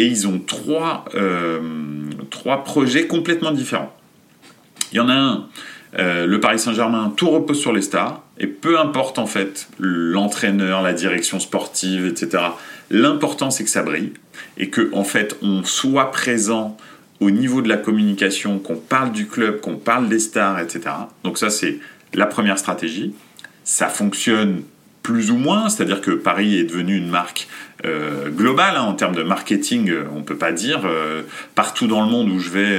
et 0.00 0.06
ils 0.06 0.26
ont 0.26 0.38
trois, 0.38 1.04
euh, 1.14 1.60
trois 2.30 2.64
projets 2.64 3.06
complètement 3.06 3.50
différents. 3.50 3.94
Il 4.92 4.96
y 4.96 5.00
en 5.00 5.10
a 5.10 5.14
un, 5.14 5.46
euh, 5.98 6.26
le 6.26 6.40
Paris 6.40 6.58
Saint-Germain, 6.58 7.12
tout 7.14 7.28
repose 7.28 7.60
sur 7.60 7.74
les 7.74 7.82
stars, 7.82 8.22
et 8.38 8.46
peu 8.46 8.80
importe 8.80 9.18
en 9.18 9.26
fait 9.26 9.68
l'entraîneur, 9.78 10.80
la 10.80 10.94
direction 10.94 11.38
sportive, 11.38 12.06
etc. 12.06 12.44
L'important 12.90 13.50
c'est 13.50 13.62
que 13.62 13.68
ça 13.68 13.82
brille, 13.82 14.14
et 14.56 14.70
que 14.70 14.88
en 14.94 15.04
fait 15.04 15.36
on 15.42 15.64
soit 15.64 16.10
présent 16.10 16.78
au 17.20 17.30
niveau 17.30 17.60
de 17.60 17.68
la 17.68 17.76
communication, 17.76 18.58
qu'on 18.58 18.76
parle 18.76 19.12
du 19.12 19.26
club, 19.26 19.60
qu'on 19.60 19.76
parle 19.76 20.08
des 20.08 20.18
stars, 20.18 20.60
etc. 20.60 20.80
Donc 21.24 21.36
ça 21.36 21.50
c'est 21.50 21.78
la 22.14 22.24
première 22.24 22.58
stratégie. 22.58 23.12
Ça 23.64 23.88
fonctionne 23.88 24.62
plus 25.02 25.30
ou 25.30 25.36
moins, 25.36 25.68
c'est-à-dire 25.68 26.00
que 26.00 26.12
Paris 26.12 26.56
est 26.56 26.64
devenu 26.64 26.96
une 26.96 27.10
marque 27.10 27.48
euh, 27.86 28.28
globale 28.28 28.76
hein, 28.76 28.82
en 28.82 28.94
termes 28.94 29.14
de 29.14 29.22
marketing, 29.22 29.90
euh, 29.90 30.04
on 30.14 30.22
peut 30.22 30.36
pas 30.36 30.52
dire. 30.52 30.82
Euh, 30.84 31.22
partout 31.54 31.86
dans 31.86 32.04
le 32.04 32.10
monde 32.10 32.28
où 32.30 32.38
je 32.38 32.50
vais, 32.50 32.78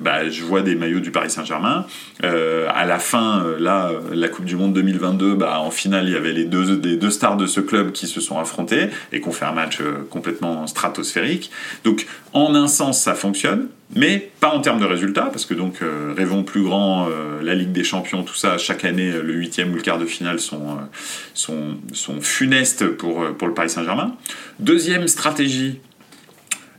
bah, 0.00 0.28
je 0.28 0.42
vois 0.42 0.62
des 0.62 0.74
maillots 0.74 1.00
du 1.00 1.10
Paris 1.10 1.30
Saint-Germain. 1.30 1.86
à 2.22 2.84
la 2.86 2.98
fin, 2.98 3.44
là, 3.58 3.90
la 4.12 4.28
Coupe 4.28 4.44
du 4.44 4.56
Monde 4.56 4.72
2022, 4.74 5.34
bah, 5.34 5.60
en 5.60 5.70
finale, 5.70 6.06
il 6.06 6.12
y 6.12 6.16
avait 6.16 6.32
les 6.32 6.44
deux, 6.44 6.76
des 6.76 6.96
deux 6.96 7.10
stars 7.10 7.36
de 7.36 7.46
ce 7.46 7.60
club 7.60 7.92
qui 7.92 8.06
se 8.06 8.20
sont 8.20 8.38
affrontés 8.38 8.88
et 9.12 9.20
qui 9.20 9.28
ont 9.28 9.32
fait 9.32 9.44
un 9.44 9.52
match 9.52 9.80
complètement 10.10 10.66
stratosphérique. 10.66 11.50
Donc, 11.84 12.06
en 12.32 12.54
un 12.54 12.68
sens, 12.68 13.02
ça 13.02 13.14
fonctionne 13.14 13.68
mais 13.94 14.30
pas 14.40 14.48
en 14.48 14.60
termes 14.60 14.80
de 14.80 14.84
résultats, 14.84 15.26
parce 15.26 15.46
que 15.46 15.54
donc 15.54 15.80
euh, 15.82 16.12
rêvons 16.16 16.42
plus 16.42 16.62
grand, 16.62 17.08
euh, 17.08 17.42
la 17.42 17.54
Ligue 17.54 17.72
des 17.72 17.84
Champions, 17.84 18.22
tout 18.22 18.34
ça, 18.34 18.58
chaque 18.58 18.84
année, 18.84 19.10
le 19.10 19.32
huitième 19.32 19.72
ou 19.72 19.76
le 19.76 19.80
quart 19.80 19.98
de 19.98 20.04
finale 20.04 20.40
sont, 20.40 20.72
euh, 20.72 20.82
sont, 21.32 21.76
sont, 21.92 22.20
funestes 22.20 22.86
pour, 22.86 23.24
pour 23.36 23.48
le 23.48 23.54
Paris 23.54 23.70
Saint-Germain. 23.70 24.14
Deuxième 24.58 25.08
stratégie, 25.08 25.80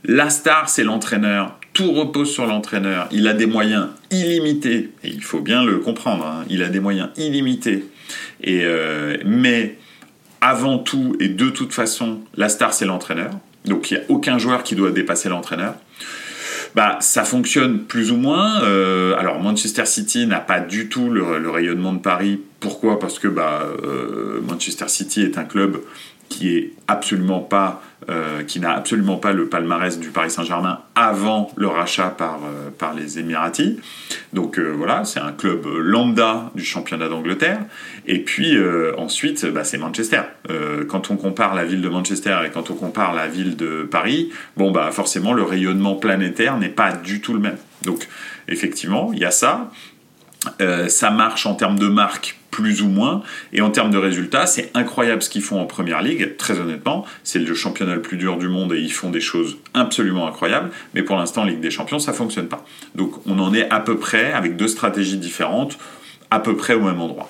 la 0.04 0.30
star, 0.30 0.68
c'est 0.68 0.84
l'entraîneur. 0.84 1.58
Tout 1.72 1.92
repose 1.92 2.30
sur 2.30 2.46
l'entraîneur. 2.46 3.08
Il 3.12 3.28
a 3.28 3.32
des 3.32 3.46
moyens 3.46 3.88
illimités, 4.10 4.90
et 5.04 5.08
il 5.08 5.22
faut 5.22 5.40
bien 5.40 5.64
le 5.64 5.78
comprendre, 5.78 6.26
hein. 6.26 6.44
il 6.48 6.62
a 6.62 6.68
des 6.68 6.80
moyens 6.80 7.10
illimités. 7.16 7.84
Et, 8.42 8.64
mais 9.24 9.78
avant 10.40 10.78
tout 10.78 11.16
et 11.20 11.28
de 11.28 11.48
toute 11.48 11.72
façon, 11.72 12.20
la 12.34 12.48
star, 12.48 12.74
c'est 12.74 12.86
l'entraîneur. 12.86 13.30
Donc 13.66 13.90
il 13.90 13.98
n'y 13.98 14.00
a 14.00 14.04
aucun 14.08 14.38
joueur 14.38 14.64
qui 14.64 14.74
doit 14.74 14.90
dépasser 14.90 15.28
l'entraîneur 15.28 15.74
bah, 16.74 16.98
ça 17.00 17.24
fonctionne 17.24 17.80
plus 17.80 18.10
ou 18.10 18.16
moins. 18.16 18.62
Euh, 18.62 19.16
alors 19.18 19.40
Manchester 19.40 19.86
City 19.86 20.26
n'a 20.26 20.40
pas 20.40 20.60
du 20.60 20.88
tout 20.88 21.10
le, 21.10 21.50
rayonnement 21.50 21.92
de 21.92 21.98
Paris. 21.98 22.40
Pourquoi? 22.60 22.98
Parce 22.98 23.18
que 23.18 23.28
bah, 23.28 23.66
euh, 23.82 24.40
Manchester 24.48 24.88
City 24.88 25.22
est 25.22 25.38
un 25.38 25.44
club 25.44 25.80
euh, 28.08 28.42
qui 28.44 28.60
n'a 28.60 28.72
absolument 28.72 29.16
pas 29.16 29.32
le 29.32 29.46
palmarès 29.48 29.98
du 29.98 30.08
Paris 30.08 30.30
Saint-Germain 30.30 30.80
avant 30.94 31.50
le 31.56 31.68
rachat 31.68 32.08
par, 32.08 32.40
euh, 32.44 32.94
les 32.96 33.18
Émiratis. 33.18 33.76
Donc 34.32 34.58
euh, 34.58 34.72
voilà, 34.76 35.04
c'est 35.04 35.20
un 35.20 35.32
club 35.32 35.66
lambda 35.66 36.50
du 36.54 36.64
championnat 36.64 37.08
d'Angleterre. 37.08 37.60
Et 38.06 38.20
puis 38.20 38.56
ensuite, 38.96 39.44
bah, 39.46 39.64
c'est 39.64 39.78
Manchester. 39.78 40.22
quand 40.88 41.10
on 41.10 41.16
compare 41.16 41.54
la 41.54 41.64
ville 41.64 41.82
de 41.82 41.88
Manchester 41.88 42.38
et 42.46 42.50
quand 42.50 42.70
on 42.70 42.74
compare 42.74 43.14
la 43.14 43.28
ville 43.28 43.56
de 43.56 43.82
Paris, 43.82 44.30
bon 44.56 44.70
bah 44.70 44.90
forcément 44.92 45.32
le 45.32 45.42
rayonnement 45.42 45.94
planétaire 45.94 46.56
n'est 46.56 46.68
pas 46.68 46.92
du 46.92 47.20
tout 47.20 47.34
le 47.34 47.40
même. 47.40 47.58
Donc 47.84 48.08
effectivement, 48.48 49.12
il 49.12 49.20
y 49.20 49.24
a 49.24 49.30
ça. 49.30 49.70
ça 50.88 51.10
marche 51.10 51.46
en 51.46 51.54
termes 51.54 51.78
de 51.78 51.86
marque 51.86 52.39
plus 52.50 52.82
ou 52.82 52.88
moins. 52.88 53.22
Et 53.52 53.60
en 53.60 53.70
termes 53.70 53.90
de 53.90 53.98
résultats, 53.98 54.46
c'est 54.46 54.70
incroyable 54.74 55.22
ce 55.22 55.30
qu'ils 55.30 55.42
font 55.42 55.60
en 55.60 55.66
première 55.66 56.02
ligue, 56.02 56.36
très 56.36 56.58
honnêtement. 56.58 57.04
C'est 57.24 57.38
le 57.38 57.54
championnat 57.54 57.94
le 57.94 58.02
plus 58.02 58.16
dur 58.16 58.36
du 58.36 58.48
monde 58.48 58.72
et 58.72 58.80
ils 58.80 58.92
font 58.92 59.10
des 59.10 59.20
choses 59.20 59.58
absolument 59.74 60.26
incroyables. 60.26 60.70
Mais 60.94 61.02
pour 61.02 61.16
l'instant, 61.16 61.44
Ligue 61.44 61.60
des 61.60 61.70
Champions, 61.70 61.98
ça 61.98 62.12
fonctionne 62.12 62.48
pas. 62.48 62.64
Donc 62.94 63.26
on 63.26 63.38
en 63.38 63.54
est 63.54 63.68
à 63.70 63.80
peu 63.80 63.96
près, 63.96 64.32
avec 64.32 64.56
deux 64.56 64.68
stratégies 64.68 65.18
différentes, 65.18 65.78
à 66.30 66.40
peu 66.40 66.56
près 66.56 66.74
au 66.74 66.82
même 66.82 67.00
endroit. 67.00 67.28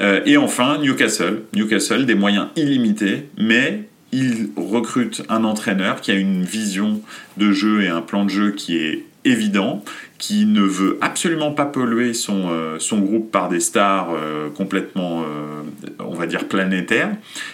Euh, 0.00 0.20
et 0.26 0.36
enfin, 0.36 0.78
Newcastle. 0.78 1.42
Newcastle, 1.54 2.06
des 2.06 2.14
moyens 2.14 2.48
illimités, 2.56 3.28
mais 3.38 3.84
il 4.12 4.50
recrute 4.56 5.22
un 5.28 5.44
entraîneur 5.44 6.00
qui 6.00 6.10
a 6.10 6.14
une 6.14 6.44
vision 6.44 7.00
de 7.36 7.52
jeu 7.52 7.82
et 7.82 7.88
un 7.88 8.02
plan 8.02 8.24
de 8.24 8.30
jeu 8.30 8.52
qui 8.52 8.78
est 8.78 9.04
évident, 9.26 9.84
qui 10.18 10.46
ne 10.46 10.62
veut 10.62 10.98
absolument 11.00 11.52
pas 11.52 11.66
polluer 11.66 12.14
son, 12.14 12.48
euh, 12.48 12.78
son 12.78 13.00
groupe 13.00 13.30
par 13.30 13.48
des 13.48 13.60
stars 13.60 14.10
euh, 14.14 14.48
complètement, 14.50 15.22
euh, 15.22 15.62
on 15.98 16.14
va 16.14 16.26
dire, 16.26 16.48
planétaires, 16.48 17.10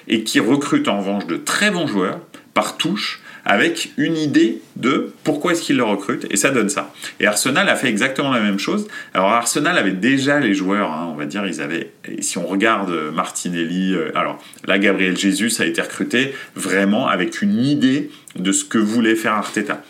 et 0.06 0.22
qui 0.22 0.38
recrute 0.38 0.88
en 0.88 0.98
revanche 0.98 1.26
de 1.26 1.37
très 1.37 1.70
bons 1.70 1.87
joueurs 1.87 2.20
par 2.54 2.76
touche, 2.76 3.20
avec 3.44 3.90
une 3.96 4.16
idée 4.16 4.62
de 4.76 5.12
pourquoi 5.24 5.50
est-ce 5.50 5.62
qu'il 5.62 5.76
le 5.76 5.82
recrute, 5.82 6.26
et 6.30 6.37
ça 6.37 6.50
donne 6.50 6.68
ça. 6.68 6.92
Et 7.18 7.26
Arsenal 7.26 7.68
a 7.68 7.74
fait 7.74 7.88
exactement 7.88 8.30
la 8.30 8.38
même 8.38 8.61
chose. 8.61 8.87
Alors 9.14 9.30
Arsenal 9.30 9.76
avait 9.76 9.90
déjà 9.90 10.38
les 10.38 10.54
joueurs, 10.54 10.92
hein, 10.92 11.08
on 11.11 11.16
va 11.16 11.26
dire, 11.26 11.44
ils 11.44 11.61
avaient, 11.61 11.90
si 12.20 12.38
on 12.38 12.46
regarde 12.46 12.92
Martinelli, 13.12 13.96
alors 14.14 14.40
là 14.68 14.78
Gabriel 14.78 15.16
Jesus 15.16 15.61
a 15.61 15.66
été 15.66 15.82
recruté 15.82 16.35
vraiment 16.54 17.08
avec 17.08 17.42
une 17.42 17.58
idée 17.58 18.11
de 18.37 18.52
ce 18.52 18.64
que 18.64 18.78
voulait 18.78 19.16
faire 19.16 19.32
Arteta. 19.32 19.82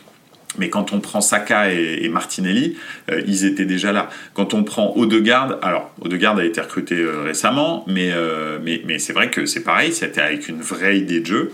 Mais 0.58 0.68
quand 0.68 0.92
on 0.92 1.00
prend 1.00 1.20
Saka 1.20 1.72
et, 1.72 2.08
Martinelli, 2.08 2.76
euh, 3.10 3.22
ils 3.26 3.44
étaient 3.44 3.64
déjà 3.64 3.92
là. 3.92 4.10
Quand 4.34 4.54
on 4.54 4.64
prend 4.64 4.92
Odegaard, 4.96 5.58
alors 5.62 5.92
Odegaard 6.00 6.36
a 6.38 6.44
été 6.44 6.60
recruté 6.60 6.96
euh, 6.96 7.22
récemment, 7.22 7.84
mais, 7.88 8.10
euh, 8.12 8.58
mais, 8.62 8.82
mais 8.84 8.98
c'est 8.98 9.12
vrai 9.12 9.30
que 9.30 9.46
c'est 9.46 9.62
pareil, 9.62 9.92
c'était 9.92 10.20
avec 10.20 10.48
une 10.48 10.60
vraie 10.60 10.98
idée 10.98 11.20
de 11.20 11.26
jeu. 11.26 11.52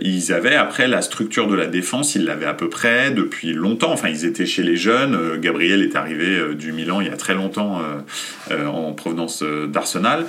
ils 0.00 0.32
avaient 0.32 0.54
après 0.54 0.86
la 0.86 1.02
structure 1.02 1.48
de 1.48 1.54
la 1.54 1.66
défense, 1.66 2.14
ils 2.14 2.24
l'avaient 2.24 2.46
à 2.46 2.54
peu 2.54 2.68
près 2.68 3.10
depuis 3.10 3.52
longtemps. 3.52 3.92
Enfin, 3.92 4.08
ils 4.08 4.24
étaient 4.24 4.46
chez 4.46 4.62
les 4.62 4.76
jeunes. 4.76 5.38
Gabriel 5.40 5.82
est 5.82 5.96
arrivé 5.96 6.54
du 6.54 6.72
Milan 6.72 7.00
il 7.00 7.08
y 7.08 7.10
a 7.10 7.16
très 7.16 7.34
longtemps 7.34 7.80
en 8.50 8.92
provenance 8.92 9.42
d'Arsenal. 9.42 10.26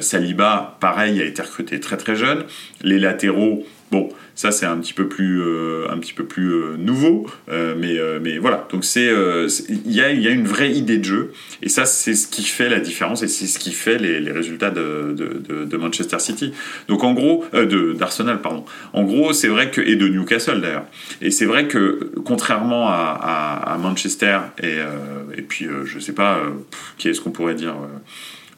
Saliba, 0.00 0.76
pareil, 0.80 1.20
a 1.20 1.24
été 1.24 1.42
recruté 1.42 1.80
très 1.80 1.96
très 1.96 2.16
jeune. 2.16 2.44
Les 2.82 2.98
latéraux, 2.98 3.64
bon 3.92 4.08
ça, 4.34 4.50
c'est 4.50 4.66
un 4.66 4.78
petit 4.78 4.94
peu 4.94 5.08
plus, 5.08 5.42
euh, 5.42 5.86
un 5.90 5.98
petit 5.98 6.14
peu 6.14 6.24
plus 6.24 6.52
euh, 6.52 6.76
nouveau, 6.78 7.26
euh, 7.50 7.74
mais, 7.78 7.98
mais 8.20 8.38
voilà. 8.38 8.66
Donc 8.70 8.84
c'est, 8.84 9.10
il 9.68 9.92
y 9.92 10.00
a, 10.00 10.10
y, 10.10 10.26
a, 10.26 10.30
une 10.30 10.46
vraie 10.46 10.72
idée 10.72 10.98
de 10.98 11.04
jeu, 11.04 11.32
et 11.62 11.68
ça, 11.68 11.84
c'est 11.84 12.14
ce 12.14 12.26
qui 12.26 12.42
fait 12.42 12.68
la 12.68 12.80
différence, 12.80 13.22
et 13.22 13.28
c'est 13.28 13.46
ce 13.46 13.58
qui 13.58 13.72
fait 13.72 13.98
les, 13.98 14.20
les 14.20 14.32
résultats 14.32 14.70
de, 14.70 15.14
de, 15.14 15.64
de, 15.64 15.76
Manchester 15.76 16.18
City. 16.18 16.52
Donc 16.88 17.04
en 17.04 17.12
gros, 17.12 17.44
de 17.52 17.92
d'Arsenal, 17.92 18.40
pardon. 18.40 18.64
En 18.92 19.02
gros, 19.04 19.32
c'est 19.32 19.48
vrai 19.48 19.70
que 19.70 19.80
et 19.80 19.96
de 19.96 20.08
Newcastle 20.08 20.60
d'ailleurs. 20.60 20.86
Et 21.20 21.30
c'est 21.30 21.46
vrai 21.46 21.66
que 21.66 22.12
contrairement 22.24 22.88
à, 22.88 23.18
à, 23.20 23.74
à 23.74 23.78
Manchester 23.78 24.38
et, 24.62 24.78
et 25.36 25.42
puis 25.42 25.66
je 25.84 25.98
sais 25.98 26.12
pas, 26.12 26.40
qui 26.98 27.08
est-ce 27.08 27.20
qu'on 27.20 27.32
pourrait 27.32 27.54
dire 27.54 27.74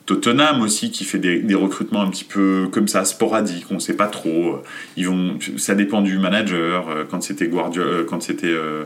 Tottenham 0.06 0.60
aussi 0.60 0.90
qui 0.90 1.04
fait 1.04 1.18
des, 1.18 1.54
recrutements 1.54 2.02
un 2.02 2.10
petit 2.10 2.24
peu 2.24 2.68
comme 2.70 2.88
ça 2.88 3.04
sporadiques 3.04 3.66
on 3.70 3.78
sait 3.78 3.94
pas 3.94 4.08
trop. 4.08 4.62
Ils 4.96 5.08
vont 5.08 5.38
ça 5.56 5.74
dépend 5.74 6.02
du 6.02 6.18
manager 6.18 6.88
euh, 6.88 7.04
quand 7.08 7.22
c'était 7.22 7.48
Guardiola 7.48 7.90
euh, 7.90 8.04
quand 8.04 8.22
c'était 8.22 8.46
euh, 8.48 8.84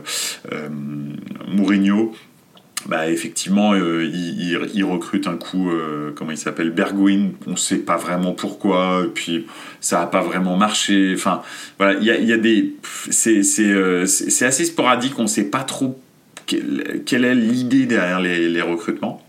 Mourinho 1.47 2.13
bah 2.85 3.09
effectivement 3.09 3.75
il, 3.75 4.55
il, 4.73 4.83
recrute 4.85 5.27
un 5.27 5.35
coup 5.35 5.69
comment 6.15 6.31
il 6.31 6.37
s'appelle 6.37 6.69
Bergwijn 6.69 7.31
on 7.45 7.57
sait 7.57 7.79
pas 7.79 7.97
vraiment 7.97 8.31
pourquoi 8.31 9.03
puis 9.13 9.47
ça 9.81 10.01
a 10.01 10.07
pas 10.07 10.21
vraiment 10.21 10.55
marché. 10.55 11.11
Enfin 11.13 11.41
voilà 11.77 11.99
il 11.99 12.29
y 12.29 12.37
des 12.37 12.75
c'est 13.11 14.45
assez 14.45 14.63
sporadique 14.63 15.19
on 15.19 15.27
sait 15.27 15.49
pas 15.49 15.65
trop 15.65 15.99
quelle, 16.45 17.25
est 17.25 17.35
l'idée 17.35 17.85
derrière 17.85 18.21
les 18.21 18.61
recrutements 18.61 19.21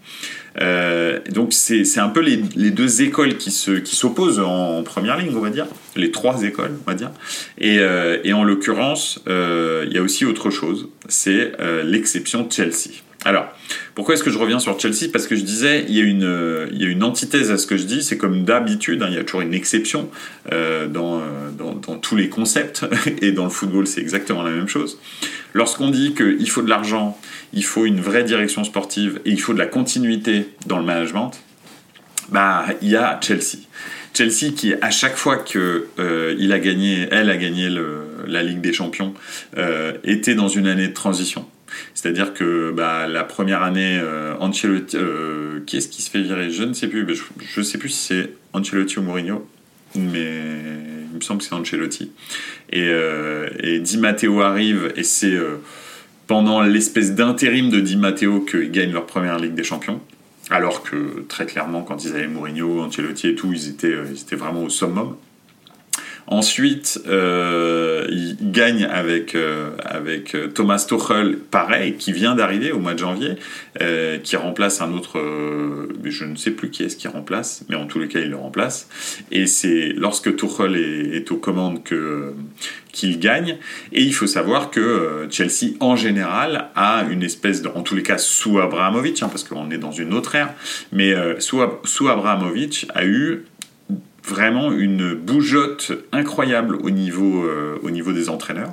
euh, 0.61 1.21
donc 1.31 1.53
c'est 1.53 1.99
un 1.99 2.09
peu 2.09 2.21
les, 2.21 2.71
deux 2.71 3.03
écoles 3.03 3.37
qui 3.37 3.51
s'opposent 3.51 4.37
qui 4.37 4.41
en, 4.41 4.83
première 4.83 5.17
ligne, 5.17 5.35
on 5.37 5.41
va 5.41 5.51
dire, 5.51 5.67
les 5.96 6.11
trois 6.11 6.42
écoles, 6.42 6.72
on 6.87 6.90
va 6.90 6.96
dire. 6.96 7.11
Et, 7.59 7.79
euh, 7.81 8.18
en 8.33 8.44
l'occurrence, 8.44 9.20
euh, 9.29 9.85
il 9.88 9.94
y 9.94 9.98
a 9.98 10.03
aussi 10.03 10.24
autre 10.24 10.50
chose, 10.50 10.88
c'est 11.09 11.53
l'exception 11.85 12.48
Chelsea. 12.48 13.03
Alors, 13.26 13.48
pourquoi 13.94 14.14
est-ce 14.14 14.22
que 14.22 14.31
je 14.31 14.38
reviens 14.38 14.59
sur 14.59 14.81
Chelsea? 14.81 15.11
Parce 15.12 15.26
que 15.26 15.37
je 15.37 15.42
disais, 15.42 15.85
il 15.88 15.94
y, 15.94 16.00
a 16.00 16.05
une, 16.05 16.68
il 16.72 16.81
y 16.81 16.87
a 16.87 16.88
une 16.88 17.03
antithèse 17.03 17.50
à 17.50 17.59
ce 17.59 17.66
que 17.66 17.76
je 17.76 17.85
dis, 17.85 18.03
c'est 18.03 18.16
comme 18.16 18.44
d'habitude, 18.44 19.03
hein, 19.03 19.09
il 19.11 19.14
y 19.14 19.18
a 19.18 19.24
toujours 19.24 19.42
une 19.42 19.53
exception 19.53 20.09
dans, 20.50 21.20
dans, 21.59 21.74
dans, 21.74 21.96
tous 21.96 22.16
les 22.16 22.31
concepts, 22.31 22.87
et 23.20 23.33
dans 23.33 23.44
le 23.44 23.50
football 23.50 23.87
c'est 23.87 24.00
exactement 24.00 24.42
la 24.42 24.50
même 24.50 24.68
chose. 24.68 24.98
Lorsqu'on 25.53 25.90
dit 25.90 26.14
qu'il 26.14 26.48
faut 26.48 26.62
de 26.62 26.70
l'argent, 26.70 27.18
il 27.53 27.64
faut 27.64 27.85
une 27.85 28.00
vraie 28.00 28.24
direction 28.24 28.64
sportive 28.64 29.20
et 29.24 29.31
il 29.31 29.40
faut 29.40 29.53
de 29.53 29.59
la 29.59 29.66
continuité 29.66 30.48
dans 30.66 30.79
le 30.79 30.85
management, 30.85 31.33
bah 32.31 32.66
il 32.81 32.88
y 32.88 32.96
a 32.96 33.18
Chelsea. 33.20 33.59
Chelsea 34.14 34.53
qui 34.55 34.75
à 34.81 34.90
chaque 34.90 35.16
fois 35.16 35.37
que 35.37 35.87
euh, 35.99 36.35
il 36.38 36.53
a 36.53 36.59
gagné, 36.59 37.09
elle 37.11 37.31
a 37.31 37.37
gagné 37.37 37.68
la 38.27 38.42
Ligue 38.42 38.61
des 38.61 38.73
Champions, 38.73 39.14
euh, 39.57 39.92
était 40.05 40.35
dans 40.35 40.49
une 40.49 40.66
année 40.66 40.88
de 40.88 40.94
transition. 40.94 41.46
C'est-à-dire 41.94 42.35
que 42.35 42.73
bah, 42.73 43.07
la 43.07 43.23
première 43.23 43.62
année, 43.62 44.01
euh, 44.03 44.35
Ancelotti, 44.40 44.96
qui 45.66 45.77
est-ce 45.77 45.88
qui 45.88 46.03
se 46.03 46.11
fait 46.11 46.23
virer? 46.23 46.51
Je 46.51 46.64
ne 46.64 46.73
sais 46.73 46.88
plus. 46.88 47.07
Je 47.38 47.61
ne 47.61 47.64
sais 47.64 47.79
plus 47.79 47.90
si 47.90 48.07
c'est 48.07 48.33
Ancelotti 48.53 48.99
ou 48.99 49.03
Mourinho, 49.03 49.49
mais 49.94 50.42
il 51.12 51.16
me 51.16 51.20
semble 51.20 51.40
que 51.40 51.46
c'est 51.46 51.55
Ancelotti. 51.55 52.11
Et, 52.73 52.90
et 53.62 53.79
Di 53.79 53.99
Matteo 53.99 54.40
arrive 54.40 54.92
et 54.96 55.05
c'est 55.05 55.38
pendant 56.27 56.62
l'espèce 56.62 57.14
d'intérim 57.14 57.70
de 57.70 57.81
Di 57.81 57.96
Matteo 57.96 58.40
qu'ils 58.40 58.70
gagnent 58.70 58.92
leur 58.92 59.07
première 59.07 59.38
Ligue 59.38 59.55
des 59.55 59.64
Champions. 59.64 60.01
Alors 60.51 60.83
que 60.83 61.25
très 61.29 61.47
clairement, 61.47 61.83
quand 61.83 62.05
ils 62.05 62.11
avaient 62.11 62.27
Mourinho, 62.27 62.83
Ancelotti 62.83 63.29
et 63.29 63.35
tout, 63.37 63.53
ils 63.53 63.69
étaient, 63.69 63.87
euh, 63.87 64.07
ils 64.11 64.21
étaient 64.21 64.37
vraiment 64.37 64.65
au 64.65 64.69
summum. 64.69 65.17
Ensuite, 66.31 67.01
euh, 67.09 68.07
il 68.09 68.37
gagne 68.53 68.85
avec, 68.85 69.35
euh, 69.35 69.71
avec 69.85 70.37
euh, 70.37 70.47
Thomas 70.47 70.87
Tuchel, 70.88 71.37
pareil, 71.37 71.97
qui 71.97 72.12
vient 72.12 72.37
d'arriver 72.37 72.71
au 72.71 72.79
mois 72.79 72.95
de 72.95 73.01
janvier, 73.01 73.35
qui 74.23 74.37
remplace 74.37 74.81
un 74.81 74.93
autre, 74.93 75.19
je 76.05 76.25
ne 76.25 76.37
sais 76.37 76.51
plus 76.51 76.71
qui 76.71 76.85
est-ce 76.85 76.97
qui 76.97 77.09
remplace, 77.09 77.64
mais 77.69 77.77
en 77.77 77.87
tous 77.87 77.99
les 77.99 78.09
cas, 78.09 78.21
il 78.21 78.31
le 78.31 78.37
remplace. 78.37 78.88
Et 79.33 79.47
c'est 79.47 79.93
lorsque 79.97 80.37
Tuchel 80.37 80.77
est, 80.77 81.33
aux 81.33 81.37
commandes 81.37 81.83
que 81.83 82.35
qu'il 82.93 83.19
gagne. 83.21 83.57
Et 83.93 84.03
il 84.03 84.12
faut 84.12 84.27
savoir 84.27 84.71
que 84.71 85.27
Chelsea, 85.31 85.75
en 85.81 85.97
général, 85.97 86.69
a 86.75 87.05
une 87.09 87.23
espèce 87.23 87.62
de, 87.62 87.69
en 87.69 87.83
tous 87.83 87.95
les 87.95 88.03
cas 88.03 88.19
sous 88.19 88.59
Abrahamovic, 88.59 89.23
hein, 89.23 89.29
parce 89.29 89.45
qu'on 89.45 89.71
est 89.71 89.79
dans 89.79 89.93
une 89.93 90.12
autre 90.12 90.35
ère, 90.35 90.53
mais 90.93 91.14
sous, 91.40 91.62
sous 91.85 92.09
Abrahamovic 92.09 92.87
a 92.95 93.05
eu 93.05 93.45
vraiment 94.24 94.72
une 94.72 95.14
bougeotte 95.14 95.92
incroyable 96.12 96.76
au 96.83 96.90
niveau, 96.90 97.44
euh, 97.44 97.78
au 97.83 97.90
niveau 97.90 98.12
des 98.12 98.28
entraîneurs. 98.28 98.72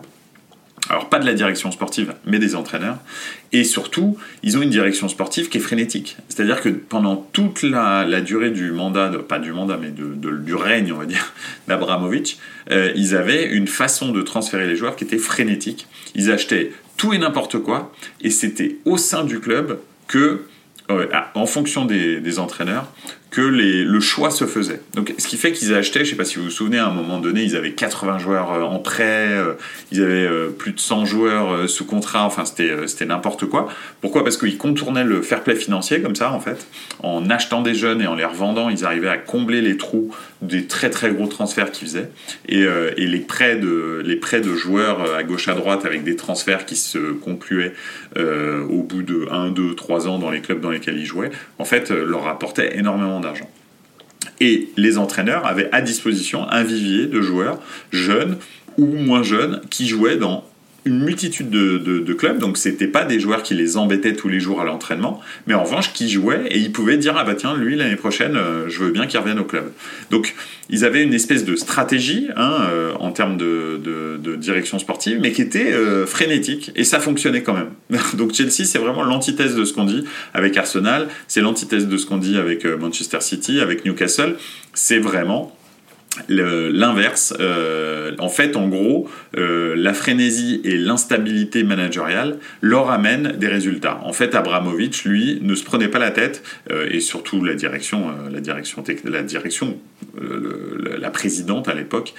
Alors 0.90 1.10
pas 1.10 1.20
de 1.20 1.26
la 1.26 1.34
direction 1.34 1.72
sportive, 1.72 2.14
mais 2.26 2.40
des 2.40 2.56
entraîneurs. 2.56 2.98
Et 3.52 3.64
surtout, 3.64 4.18
ils 4.44 4.58
ont 4.58 4.62
une 4.62 4.70
direction 4.70 5.10
sportive 5.10 5.50
qui 5.50 5.58
est 5.58 5.62
frénétique. 5.62 6.18
C'est-à-dire 6.30 6.62
que 6.62 6.70
pendant 6.70 7.18
toute 7.18 7.64
la, 7.64 8.22
durée 8.22 8.52
du 8.52 8.72
mandat, 8.72 9.12
pas 9.28 9.40
du 9.40 9.52
mandat, 9.52 9.78
mais 9.82 9.90
de, 9.90 10.38
du 10.38 10.56
règne, 10.56 10.94
on 10.94 10.98
va 10.98 11.06
dire, 11.06 11.34
d'Abramovic, 11.68 12.40
euh, 12.72 12.92
ils 12.96 13.16
avaient 13.16 13.46
une 13.46 13.68
façon 13.68 14.12
de 14.12 14.22
transférer 14.22 14.68
les 14.68 14.76
joueurs 14.76 14.96
qui 14.96 15.04
était 15.04 15.18
frénétique. 15.18 15.88
Ils 16.16 16.32
achetaient 16.32 16.72
tout 16.96 17.14
et 17.14 17.18
n'importe 17.18 17.60
quoi, 17.60 17.94
et 18.22 18.30
c'était 18.30 18.78
au 18.86 18.98
sein 18.98 19.24
du 19.24 19.40
club 19.40 19.80
que, 20.08 20.46
euh, 20.90 21.08
en 21.36 21.46
fonction 21.46 21.86
des 21.86 22.40
entraîneurs, 22.40 22.92
que 23.30 23.42
le 23.42 24.00
choix 24.00 24.32
se 24.32 24.46
faisait. 24.46 24.82
Donc, 24.94 25.14
ce 25.18 25.28
qui 25.28 25.38
fait 25.38 25.52
qu'ils 25.52 25.74
achetaient, 25.74 26.00
je 26.00 26.06
ne 26.06 26.10
sais 26.12 26.16
pas 26.16 26.26
si 26.26 26.38
vous 26.38 26.46
vous 26.46 26.50
souvenez, 26.50 26.78
à 26.78 26.88
un 26.88 26.94
moment 26.94 27.20
donné, 27.20 27.44
ils 27.44 27.56
avaient 27.56 27.74
80 27.74 28.20
joueurs 28.20 28.54
euh, 28.54 28.62
en 28.62 28.80
prêt, 28.80 29.28
euh, 29.30 29.54
ils 29.92 30.02
avaient 30.02 30.28
euh, 30.28 30.50
plus 30.50 30.72
de 30.72 30.80
100 30.80 31.06
joueurs 31.06 31.70
sous 31.70 31.86
contrat, 31.86 32.24
enfin, 32.24 32.46
c'était 32.46 33.06
n'importe 33.06 33.46
quoi. 33.46 33.68
Pourquoi? 34.02 34.24
Parce 34.24 34.38
qu'ils 34.38 34.58
contournaient 34.58 35.04
le 35.04 35.22
fair 35.22 35.44
play 35.44 35.56
financier, 35.56 36.02
comme 36.02 36.16
ça, 36.16 36.32
en 36.32 36.40
fait. 36.40 36.68
En 37.04 37.30
achetant 37.30 37.62
des 37.62 37.76
jeunes 37.76 38.02
et 38.02 38.08
en 38.08 38.16
les 38.16 38.26
revendant, 38.26 38.70
ils 38.70 38.86
arrivaient 38.86 39.10
à 39.10 39.18
combler 39.18 39.62
les 39.62 39.78
trous 39.78 40.14
des 40.42 40.66
très 40.66 40.90
très 40.90 41.12
gros 41.12 41.28
transferts 41.28 41.72
qu'ils 41.72 41.88
faisaient. 41.88 42.10
Et, 42.48 42.62
et, 42.62 43.08
les, 43.08 43.20
prêts 43.20 43.56
de, 43.56 44.02
les 44.06 44.16
prêts 44.16 44.42
de 44.42 44.54
joueurs 44.54 45.16
à 45.16 45.24
gauche 45.24 45.48
à 45.48 45.54
droite 45.54 45.86
avec 45.86 46.04
des 46.04 46.16
transferts 46.16 46.66
qui 46.66 46.76
se 46.76 47.14
concluaient 47.14 47.74
au 48.16 48.84
bout 48.84 49.02
de 49.02 49.28
1, 49.32 49.50
2, 49.52 49.76
3 49.76 50.08
ans 50.08 50.20
dans 50.20 50.30
les 50.30 50.42
clubs 50.42 50.62
dans 50.62 50.72
lesquels 50.72 50.98
ils 50.98 51.06
jouaient, 51.06 51.32
en 51.60 51.66
fait, 51.66 51.90
leur 51.90 52.24
rapportaient 52.24 52.78
énormément 52.78 53.20
d'argent. 53.20 53.50
Et 54.40 54.70
les 54.78 54.98
entraîneurs 54.98 55.46
avaient 55.46 55.70
à 55.72 55.82
disposition 55.82 56.48
un 56.50 56.64
vivier 56.64 57.08
de 57.08 57.22
joueurs 57.22 57.60
jeunes 57.92 58.38
ou 58.78 58.86
moins 58.86 59.24
jeunes 59.24 59.62
qui 59.70 59.88
jouaient 59.88 60.18
dans 60.18 60.44
une 60.88 61.04
multitude 61.04 61.50
de, 61.50 62.14
clubs, 62.14 62.40
donc 62.40 62.58
c'était 62.58 62.88
pas 62.88 63.06
des 63.06 63.20
joueurs 63.20 63.44
qui 63.44 63.54
les 63.54 63.78
embêtaient 63.78 64.14
tous 64.14 64.30
les 64.30 64.40
jours 64.40 64.62
à 64.62 64.66
l'entraînement, 64.66 65.22
mais 65.46 65.54
en 65.54 65.64
revanche 65.64 65.94
qui 65.94 66.10
jouaient 66.10 66.48
et 66.50 66.58
ils 66.58 66.72
pouvaient 66.72 66.98
dire 66.98 67.16
ah 67.18 67.24
bah 67.24 67.36
tiens 67.36 67.56
lui 67.56 67.76
l'année 67.76 67.96
prochaine 67.96 68.36
euh, 68.36 68.68
je 68.70 68.80
veux 68.80 68.92
bien 68.92 69.06
qu'il 69.06 69.20
revienne 69.20 69.40
au 69.40 69.44
club. 69.44 69.72
Donc 70.10 70.34
ils 70.70 70.84
avaient 70.84 71.04
une 71.04 71.14
espèce 71.14 71.46
de 71.46 71.56
stratégie 71.56 72.30
hein, 72.36 72.68
euh, 72.72 72.94
en 73.00 73.12
termes 73.12 73.38
de, 73.38 73.80
de, 73.84 74.36
direction 74.36 74.80
sportive, 74.80 75.20
mais 75.22 75.32
qui 75.32 75.42
était 75.42 75.74
euh, 75.74 76.06
frénétique 76.06 76.72
et 76.76 76.84
ça 76.84 77.00
fonctionnait 77.00 77.44
quand 77.44 77.54
même. 77.54 77.70
donc 78.14 78.34
Chelsea 78.34 78.66
c'est 78.66 78.80
vraiment 78.80 79.04
l'antithèse 79.04 79.56
de 79.56 79.66
ce 79.66 79.74
qu'on 79.74 79.86
dit 79.86 80.06
avec 80.34 80.56
Arsenal, 80.58 81.08
c'est 81.28 81.42
l'antithèse 81.42 81.88
de 81.88 81.98
ce 81.98 82.06
qu'on 82.06 82.18
dit 82.18 82.38
avec 82.38 82.66
Manchester 82.66 83.22
City, 83.22 83.60
avec 83.60 83.86
Newcastle, 83.86 84.36
c'est 84.74 85.00
vraiment 85.00 85.57
l'inverse. 86.30 87.34
Euh, 87.40 88.16
en 88.20 88.30
fait, 88.30 88.56
en 88.56 88.68
gros, 88.68 89.10
euh, 89.38 89.76
la 89.76 89.94
frénésie 89.94 90.62
et 90.64 90.78
l'instabilité 90.78 91.64
managériale 91.64 92.38
leur 92.62 92.90
amènent 92.90 93.34
des 93.38 93.48
résultats. 93.48 94.00
En 94.04 94.14
fait, 94.14 94.36
Abramovich, 94.36 95.04
lui, 95.06 95.40
ne 95.42 95.56
se 95.56 95.64
prenait 95.64 95.88
pas 95.88 96.00
la 96.00 96.12
tête, 96.12 96.44
euh, 96.72 96.88
et 96.92 97.00
surtout 97.00 97.44
la 97.44 97.54
direction, 97.54 98.12
la 98.32 98.40
direction, 98.40 98.84
la 99.06 99.24
direction, 99.24 99.78
la 101.00 101.10
présidente 101.10 101.68
à 101.68 101.74
l'époque 101.74 102.14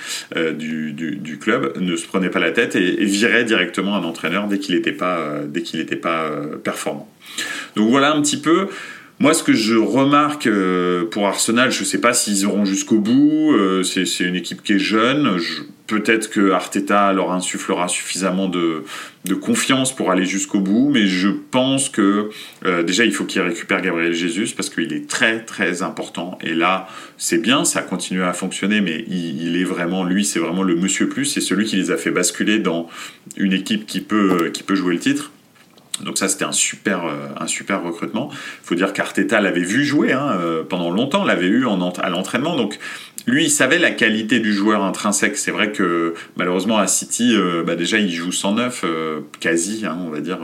du, 0.57 1.39
club 1.41 1.73
ne 1.79 1.97
se 1.97 2.07
prenait 2.07 2.31
pas 2.31 2.41
la 2.41 2.51
tête 2.51 2.77
et, 2.77 3.05
virait 3.05 3.45
directement 3.45 3.97
un 3.97 4.05
entraîneur 4.05 4.49
dès 4.49 4.59
qu'il 4.59 4.75
n'était 4.75 4.93
pas, 4.93 5.41
dès 5.47 5.63
qu'il 5.63 5.81
n'était 5.81 5.97
pas 5.97 6.31
performant. 6.63 7.09
Donc 7.77 7.91
voilà 7.91 8.13
un 8.13 8.21
petit 8.23 8.41
peu. 8.41 8.69
Moi, 9.21 9.35
ce 9.35 9.43
que 9.43 9.53
je 9.53 9.75
remarque 9.75 10.47
euh, 10.47 11.05
pour 11.07 11.27
Arsenal, 11.27 11.73
je 11.73 11.81
ne 11.81 11.85
sais 11.85 12.01
pas 12.01 12.13
s'ils 12.15 12.47
auront 12.47 12.65
jusqu'au 12.65 13.01
bout. 13.01 13.53
Euh, 13.53 13.83
c'est 13.83 14.05
une 14.21 14.37
équipe 14.37 14.63
qui 14.63 14.75
est 14.75 14.79
jeune. 14.79 15.39
Peut-être 15.89 16.31
que 16.31 16.53
Arteta 16.53 17.13
leur 17.13 17.33
insufflera 17.33 17.89
suffisamment 17.89 18.49
de, 18.49 18.85
confiance 19.43 19.95
pour 19.95 20.11
aller 20.11 20.25
jusqu'au 20.25 20.61
bout, 20.61 20.91
mais 20.93 21.07
je 21.07 21.29
pense 21.29 21.89
que 21.89 22.31
euh, 22.65 22.83
déjà 22.83 23.05
il 23.05 23.13
faut 23.13 23.25
qu'il 23.25 23.43
récupère 23.43 23.83
Gabriel 23.83 24.15
Jesus 24.15 24.55
parce 24.57 24.71
qu'il 24.71 24.93
est 24.93 25.09
très 25.09 25.45
très 25.45 25.83
important. 25.83 26.39
Et 26.43 26.55
là, 26.55 26.87
c'est 27.17 27.39
bien, 27.39 27.65
ça 27.65 27.83
continue 27.83 28.23
à 28.23 28.33
fonctionner, 28.33 28.81
mais 28.81 29.05
il, 29.09 29.57
est 29.57 29.65
vraiment, 29.65 30.05
lui, 30.05 30.25
c'est 30.25 30.39
vraiment 30.39 30.63
le 30.63 30.77
monsieur 30.77 31.09
plus, 31.09 31.25
c'est 31.25 31.41
celui 31.41 31.65
qui 31.65 31.77
les 31.77 31.91
a 31.91 31.97
fait 31.97 32.11
basculer 32.11 32.59
dans 32.59 32.89
une 33.37 33.53
équipe 33.53 33.87
qui 33.87 34.01
peut, 34.01 34.51
qui 34.53 34.63
peut 34.63 34.77
jouer 34.77 34.95
le 34.95 35.01
titre. 35.01 35.33
Donc 36.01 36.19
ça, 36.19 36.29
c'était 36.29 36.45
un 36.45 36.53
super, 36.53 37.05
euh, 37.05 37.29
un 37.39 37.47
super 37.47 37.83
recrutement. 37.83 38.31
Il 38.33 38.67
faut 38.67 38.75
dire 38.75 38.93
qu'Arteta 38.93 39.41
l'avait 39.41 39.63
vu 39.63 39.85
jouer 39.85 40.13
hein, 40.13 40.37
euh, 40.41 40.65
pendant 40.65 40.91
longtemps, 40.91 41.25
l'avait 41.25 41.47
eu 41.47 41.67
à 41.67 42.09
l'entraînement. 42.09 42.57
Donc 42.57 42.79
lui, 43.29 43.45
il 43.45 43.51
savait 43.51 43.79
la 43.79 43.91
qualité 43.91 44.41
du 44.41 44.53
joueur 44.53 44.83
intrinsèque. 44.83 45.37
C'est 45.37 45.51
vrai 45.51 45.71
que 45.73 46.15
malheureusement 46.37 46.79
à 46.79 46.87
City, 46.87 47.35
euh, 47.35 47.63
bah, 47.63 47.77
déjà 47.77 47.99
il 47.99 48.11
joue 48.11 48.33
109, 48.33 48.85
quasi, 49.41 49.85
hein, 49.87 49.99
on 50.07 50.11
va 50.11 50.21
dire, 50.21 50.39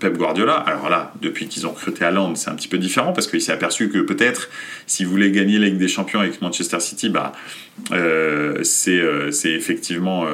Pep 0.00 0.16
Guardiola. 0.16 0.54
Alors 0.54 0.88
là, 0.88 1.12
depuis 1.20 1.48
qu'ils 1.48 1.66
ont 1.66 1.70
recruté 1.70 2.04
Haaland, 2.04 2.34
c'est 2.36 2.50
un 2.50 2.54
petit 2.54 2.68
peu 2.68 2.78
différent 2.78 3.12
parce 3.12 3.26
qu'il 3.26 3.42
s'est 3.42 3.52
aperçu 3.52 3.88
que 3.88 3.98
peut-être 3.98 4.48
s'il 4.86 5.06
voulait 5.06 5.30
gagner 5.30 5.58
la 5.58 5.66
Ligue 5.66 5.78
des 5.78 5.88
Champions 5.88 6.20
avec 6.20 6.40
Manchester 6.40 6.80
City, 6.80 7.08
bah, 7.08 7.32
c'est 8.62 9.02
effectivement, 9.44 10.24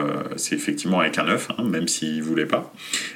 avec 1.00 1.18
un 1.18 1.24
9, 1.24 1.48
hein, 1.58 1.64
même 1.64 1.88
s'il 1.88 2.22
voulait 2.22 2.46
pas. 2.46 2.72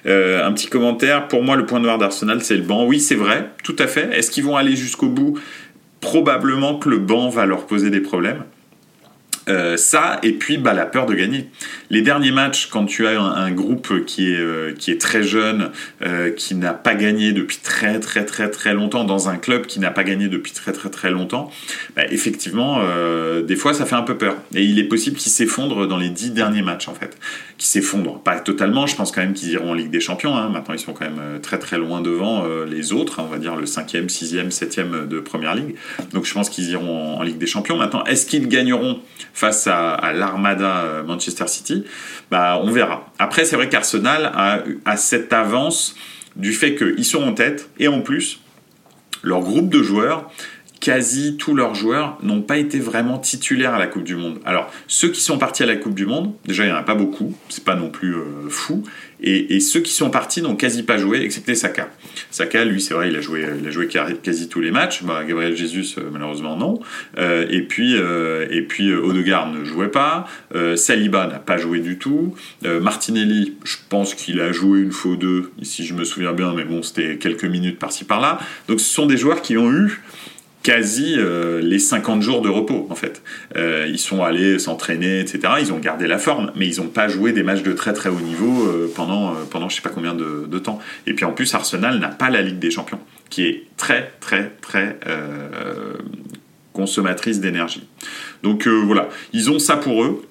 un 0.06 0.52
petit 0.52 0.68
commentaire. 0.68 1.28
Pour 1.28 1.42
moi, 1.42 1.56
le 1.56 1.66
point 1.66 1.80
noir 1.80 1.98
d'Arsenal, 1.98 2.42
c'est 2.42 2.56
le 2.56 2.62
banc. 2.62 2.86
Oui, 2.86 3.00
c'est 3.00 3.14
vrai, 3.14 3.50
tout 3.62 3.76
à 3.78 3.86
fait. 3.86 4.08
Est-ce 4.16 4.30
qu'ils 4.30 4.44
vont 4.44 4.56
aller 4.56 4.76
jusqu'au 4.76 5.08
bout? 5.08 5.38
Probablement 6.00 6.78
que 6.78 6.88
le 6.88 6.98
banc 6.98 7.28
va 7.28 7.46
leur 7.46 7.66
poser 7.66 7.90
des 7.90 8.00
problèmes. 8.00 8.44
Euh, 9.48 9.76
ça, 9.76 10.18
et 10.22 10.32
puis 10.32 10.58
bah, 10.58 10.74
la 10.74 10.86
peur 10.86 11.06
de 11.06 11.14
gagner. 11.14 11.48
Les 11.90 12.02
derniers 12.02 12.32
matchs, 12.32 12.66
quand 12.66 12.84
tu 12.84 13.06
as 13.06 13.20
un, 13.20 13.50
groupe 13.50 14.04
qui 14.04 14.32
est, 14.32 14.38
euh, 14.38 14.74
qui 14.78 14.90
est 14.90 15.00
très 15.00 15.22
jeune, 15.22 15.70
euh, 16.02 16.30
qui 16.30 16.54
n'a 16.54 16.74
pas 16.74 16.94
gagné 16.94 17.32
depuis 17.32 17.58
très 17.62 17.98
très 17.98 18.24
très 18.24 18.50
très 18.50 18.74
longtemps, 18.74 19.04
dans 19.04 19.28
un 19.28 19.36
club 19.36 19.66
qui 19.66 19.80
n'a 19.80 19.90
pas 19.90 20.04
gagné 20.04 20.28
depuis 20.28 20.52
très 20.52 20.72
très 20.72 20.90
très 20.90 21.10
longtemps, 21.10 21.50
bah, 21.96 22.02
effectivement, 22.10 22.80
des 23.46 23.56
fois 23.56 23.74
ça 23.74 23.86
fait 23.86 23.94
un 23.94 24.02
peu 24.02 24.16
peur. 24.16 24.36
Et 24.54 24.64
il 24.64 24.78
est 24.78 24.84
possible 24.84 25.16
qu'ils 25.16 25.32
s'effondrent 25.32 25.86
dans 25.86 25.96
les 25.96 26.10
dix 26.10 26.30
derniers 26.30 26.62
matchs 26.62 26.88
en 26.88 26.94
fait. 26.94 27.16
Qu'ils 27.56 27.68
s'effondrent. 27.68 28.20
Pas 28.20 28.38
totalement, 28.40 28.86
je 28.86 28.96
pense 28.96 29.12
quand 29.12 29.20
même 29.20 29.32
qu'ils 29.32 29.50
iront 29.52 29.70
en 29.70 29.74
Ligue 29.74 29.90
des 29.90 30.00
Champions. 30.00 30.36
Hein. 30.36 30.48
Maintenant, 30.50 30.74
ils 30.74 30.80
sont 30.80 30.92
quand 30.92 31.04
même 31.04 31.40
très 31.40 31.58
très 31.58 31.78
loin 31.78 32.00
devant 32.00 32.46
les 32.64 32.92
autres, 32.92 33.20
hein, 33.20 33.24
on 33.26 33.30
va 33.30 33.38
dire 33.38 33.56
le 33.56 33.64
5e, 33.64 34.08
6e, 34.08 34.50
7e 34.50 35.08
de 35.08 35.20
Première 35.20 35.54
Ligue. 35.54 35.74
Donc 36.12 36.26
je 36.26 36.34
pense 36.34 36.50
qu'ils 36.50 36.70
iront 36.70 37.14
en, 37.16 37.20
en 37.20 37.22
Ligue 37.22 37.38
des 37.38 37.46
Champions. 37.46 37.76
Maintenant, 37.76 38.04
est-ce 38.04 38.26
qu'ils 38.26 38.48
gagneront 38.48 39.00
face 39.38 39.68
à, 39.68 40.12
l'armada 40.12 40.78
euh, 40.78 41.02
Manchester 41.04 41.46
City, 41.46 41.84
bah, 42.28 42.60
on 42.62 42.72
verra. 42.72 43.06
Après, 43.20 43.44
c'est 43.44 43.54
vrai 43.54 43.68
qu'Arsenal 43.68 44.32
a, 44.84 44.96
cette 44.96 45.32
avance 45.32 45.94
du 46.34 46.52
fait 46.52 46.74
qu'ils 46.74 47.04
sont 47.04 47.22
en 47.22 47.32
tête 47.32 47.70
et 47.78 47.86
en 47.86 48.00
plus, 48.00 48.40
leur 49.22 49.40
groupe 49.40 49.68
de 49.68 49.80
joueurs 49.80 50.28
quasi 50.80 51.36
tous 51.36 51.54
leurs 51.54 51.74
joueurs 51.74 52.18
n'ont 52.22 52.42
pas 52.42 52.58
été 52.58 52.78
vraiment 52.78 53.18
titulaires 53.18 53.74
à 53.74 53.78
la 53.78 53.86
Coupe 53.86 54.04
du 54.04 54.16
Monde. 54.16 54.38
Alors, 54.44 54.70
ceux 54.86 55.10
qui 55.10 55.20
sont 55.20 55.38
partis 55.38 55.62
à 55.62 55.66
la 55.66 55.76
Coupe 55.76 55.94
du 55.94 56.06
Monde, 56.06 56.34
déjà 56.44 56.64
il 56.64 56.66
n'y 56.66 56.72
en 56.72 56.76
a 56.76 56.82
pas 56.82 56.94
beaucoup, 56.94 57.34
c'est 57.48 57.64
pas 57.64 57.74
non 57.74 57.90
plus 57.90 58.14
euh, 58.14 58.48
fou, 58.48 58.84
et, 59.20 59.58
ceux 59.58 59.80
qui 59.80 59.92
sont 59.92 60.10
partis 60.10 60.42
n'ont 60.42 60.54
quasi 60.54 60.84
pas 60.84 60.96
joué, 60.96 61.20
excepté 61.22 61.56
Saka. 61.56 61.90
Saka, 62.30 62.64
lui, 62.64 62.80
c'est 62.80 62.94
vrai, 62.94 63.08
il 63.08 63.16
a 63.16 63.20
joué, 63.20 63.44
il 63.60 63.66
a 63.66 63.70
joué 63.70 63.88
quasi 63.88 64.48
tous 64.48 64.60
les 64.60 64.70
matchs. 64.70 65.02
Bah, 65.02 65.24
Gabriel 65.26 65.56
Jesus, 65.56 65.98
euh, 65.98 66.08
malheureusement, 66.12 66.56
non. 66.56 66.78
Euh, 67.18 67.44
et 67.50 67.62
puis, 67.62 67.96
euh, 67.96 68.46
et 68.50 68.62
puis 68.62 68.92
Odegaard 68.94 69.50
ne 69.50 69.64
jouait 69.64 69.90
pas. 69.90 70.26
Saliba 70.76 71.26
n'a 71.26 71.38
pas 71.38 71.56
joué 71.56 71.80
du 71.80 71.98
tout. 71.98 72.34
Martinelli, 72.64 73.56
je 73.64 73.76
pense 73.88 74.14
qu'il 74.14 74.40
a 74.40 74.52
joué 74.52 74.80
une 74.80 74.92
fois 74.92 75.12
ou 75.12 75.16
deux, 75.16 75.50
si 75.62 75.84
je 75.84 75.94
me 75.94 76.04
souviens 76.04 76.32
bien, 76.32 76.52
mais 76.54 76.64
bon, 76.64 76.82
c'était 76.82 77.16
quelques 77.16 77.44
minutes 77.44 77.78
par-ci 77.78 78.04
par-là. 78.04 78.38
Donc, 78.68 78.80
ce 78.80 78.92
sont 78.92 79.06
des 79.06 79.16
joueurs 79.16 79.42
qui 79.42 79.56
ont 79.56 79.72
eu 79.72 80.00
quasi 80.62 81.14
euh, 81.16 81.60
les 81.60 81.78
50 81.78 82.22
jours 82.22 82.42
de 82.42 82.48
repos 82.48 82.86
en 82.90 82.94
fait. 82.94 83.22
Euh, 83.56 83.86
ils 83.88 83.98
sont 83.98 84.22
allés 84.22 84.58
s'entraîner, 84.58 85.20
etc. 85.20 85.54
Ils 85.60 85.72
ont 85.72 85.78
gardé 85.78 86.06
la 86.06 86.18
forme, 86.18 86.52
mais 86.56 86.66
ils 86.66 86.80
n'ont 86.80 86.88
pas 86.88 87.08
joué 87.08 87.32
des 87.32 87.42
matchs 87.42 87.62
de 87.62 87.72
très 87.72 87.92
très 87.92 88.08
haut 88.08 88.20
niveau 88.20 88.66
euh, 88.66 88.90
pendant, 88.94 89.34
pendant 89.50 89.68
je 89.68 89.76
sais 89.76 89.82
pas 89.82 89.90
combien 89.90 90.14
de, 90.14 90.46
de, 90.46 90.58
temps. 90.58 90.78
Et 91.06 91.14
puis 91.14 91.24
en 91.24 91.32
plus, 91.32 91.54
Arsenal 91.54 91.98
n'a 91.98 92.08
pas 92.08 92.30
la 92.30 92.42
Ligue 92.42 92.58
des 92.58 92.70
Champions, 92.70 93.00
qui 93.30 93.44
est 93.44 93.64
très 93.76 94.12
très 94.20 94.50
très 94.60 94.98
consommatrice 96.72 97.40
d'énergie. 97.40 97.88
Donc 98.42 98.66
voilà, 98.66 99.08
ils 99.32 99.50
ont 99.50 99.58
ça 99.58 99.76
pour 99.76 100.04
eux. 100.04 100.22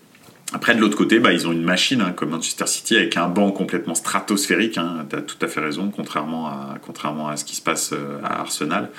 Après, 0.53 0.73
de 0.75 0.79
l'autre 0.79 0.97
côté, 0.97 1.19
bah, 1.19 1.33
ils 1.33 1.45
ont 1.45 1.51
une 1.51 1.63
machine 1.63 1.99
hein, 1.99 2.13
comme 2.15 2.29
Manchester 2.29 2.67
City 2.67 2.95
avec 2.95 3.17
un 3.17 3.27
banc 3.27 3.51
complètement 3.51 3.95
stratosphérique. 3.95 4.77
Hein, 4.77 5.05
tu 5.09 5.15
as 5.17 5.21
tout 5.21 5.37
à 5.41 5.47
fait 5.47 5.59
raison, 5.59 5.91
contrairement 5.93 6.47
à, 6.47 7.35
ce 7.35 7.43
qui 7.43 7.55
se 7.55 7.61
passe 7.61 7.91
euh, 7.91 8.19
à 8.23 8.39
Arsenal. 8.39 8.89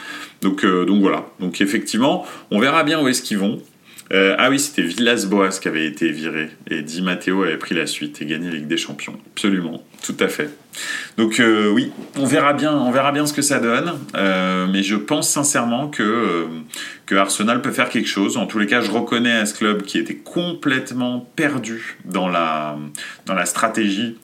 Donc, 0.43 0.65
euh, 0.65 0.85
donc 0.85 1.01
voilà. 1.01 1.27
Donc 1.41 1.63
effectivement, 1.63 2.27
on 2.51 2.61
verra 2.61 2.85
bien 2.85 3.03
où 3.03 3.09
est-ce 3.09 3.23
qu'ils 3.23 3.39
vont. 3.39 3.63
Euh, 4.13 4.35
ah 4.39 4.49
oui, 4.49 4.59
c'était 4.59 4.83
Villas-Boas 4.83 5.59
qui 5.61 5.69
avait 5.69 5.87
été 5.87 6.11
viré 6.11 6.51
et 6.71 6.83
Di 6.83 7.03
Matteo 7.03 7.43
avait 7.43 7.59
pris 7.59 7.75
la 7.75 7.87
suite 7.87 8.23
et 8.23 8.27
gagné 8.27 8.51
Ligue 8.51 8.67
des 8.67 8.79
Champions. 8.79 9.19
Absolument, 9.35 9.83
tout 10.03 10.17
à 10.21 10.29
fait. 10.29 10.51
Donc 11.19 11.41
euh, 11.41 11.71
oui, 11.71 11.93
on 12.17 12.25
verra 12.25 12.55
bien, 12.55 12.73
on 12.73 12.91
verra 12.91 13.13
bien 13.13 13.27
ce 13.27 13.35
que 13.35 13.43
ça 13.43 13.59
donne, 13.59 13.99
euh, 14.15 14.67
mais 14.73 14.83
je 14.83 14.97
pense 14.97 15.29
sincèrement 15.29 15.89
que 15.89 16.47
que 17.05 17.15
Arsenal 17.17 17.61
peut 17.61 17.73
faire 17.73 17.91
quelque 17.91 18.09
chose. 18.09 18.37
En 18.37 18.47
tous 18.47 18.59
les 18.59 18.67
cas, 18.67 18.81
je 18.81 18.91
reconnais 18.91 19.33
à 19.33 19.47
ce 19.47 19.55
club 19.55 19.83
qui 19.83 19.99
était 19.99 20.17
complètement 20.17 21.29
perdu 21.37 21.99
dans 22.05 22.29
la 22.29 22.79
dans 23.27 23.35
la 23.35 23.47
stratégie 23.47 24.17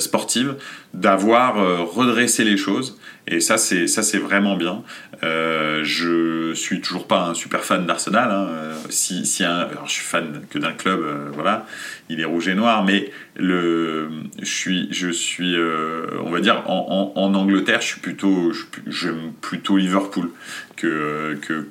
sportive 0.00 0.56
d'avoir 0.94 1.56
redressé 1.94 2.44
les 2.44 2.56
choses 2.56 2.98
et 3.28 3.40
ça, 3.40 3.56
c'est 3.56 3.86
ça, 3.86 4.02
c'est 4.02 4.18
vraiment 4.18 4.56
bien. 4.56 4.82
Euh, 5.22 5.82
je 5.84 6.52
suis 6.54 6.80
toujours 6.80 7.06
pas 7.06 7.26
un 7.26 7.34
super 7.34 7.62
fan 7.62 7.86
d'Arsenal. 7.86 8.30
Hein. 8.30 8.48
Si, 8.90 9.24
si 9.24 9.44
alors 9.44 9.86
je 9.86 9.92
suis 9.92 10.04
fan 10.04 10.42
que 10.50 10.58
d'un 10.58 10.72
club, 10.72 11.00
euh, 11.00 11.30
voilà, 11.32 11.66
il 12.08 12.20
est 12.20 12.24
rouge 12.24 12.48
et 12.48 12.54
noir. 12.54 12.84
Mais 12.84 13.12
le, 13.36 14.10
je 14.40 14.44
suis, 14.44 14.88
je 14.90 15.08
suis, 15.08 15.54
euh, 15.54 16.06
on 16.24 16.30
va 16.30 16.40
dire, 16.40 16.64
en, 16.66 17.12
en, 17.14 17.34
Angleterre, 17.34 17.80
je 17.80 17.86
suis 17.86 18.00
plutôt, 18.00 18.52
j'aime 18.88 19.32
plutôt 19.40 19.76
Liverpool 19.76 20.30
que, 20.74 21.38
que 21.40 21.68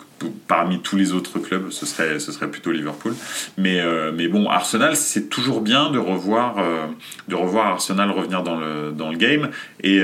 parmi 0.48 0.80
tous 0.80 0.96
les 0.96 1.12
autres 1.12 1.40
clubs, 1.40 1.70
ce 1.72 1.86
serait, 1.86 2.20
ce 2.20 2.32
serait 2.32 2.50
plutôt 2.50 2.72
Liverpool. 2.72 3.14
Mais, 3.58 3.82
euh, 3.82 4.14
mais 4.16 4.30
bon, 4.30 4.48
Arsenal, 4.50 4.96
c'est 4.96 5.28
toujours 5.30 5.60
bien 5.60 5.92
de 5.92 6.00
revoir, 6.00 6.56
de 7.28 7.36
revoir 7.36 7.68
Arsenal 7.68 8.10
revenir 8.12 8.42
dans 8.42 8.58
le, 8.58 9.11
le 9.12 9.18
game 9.18 9.50
et 9.84 10.02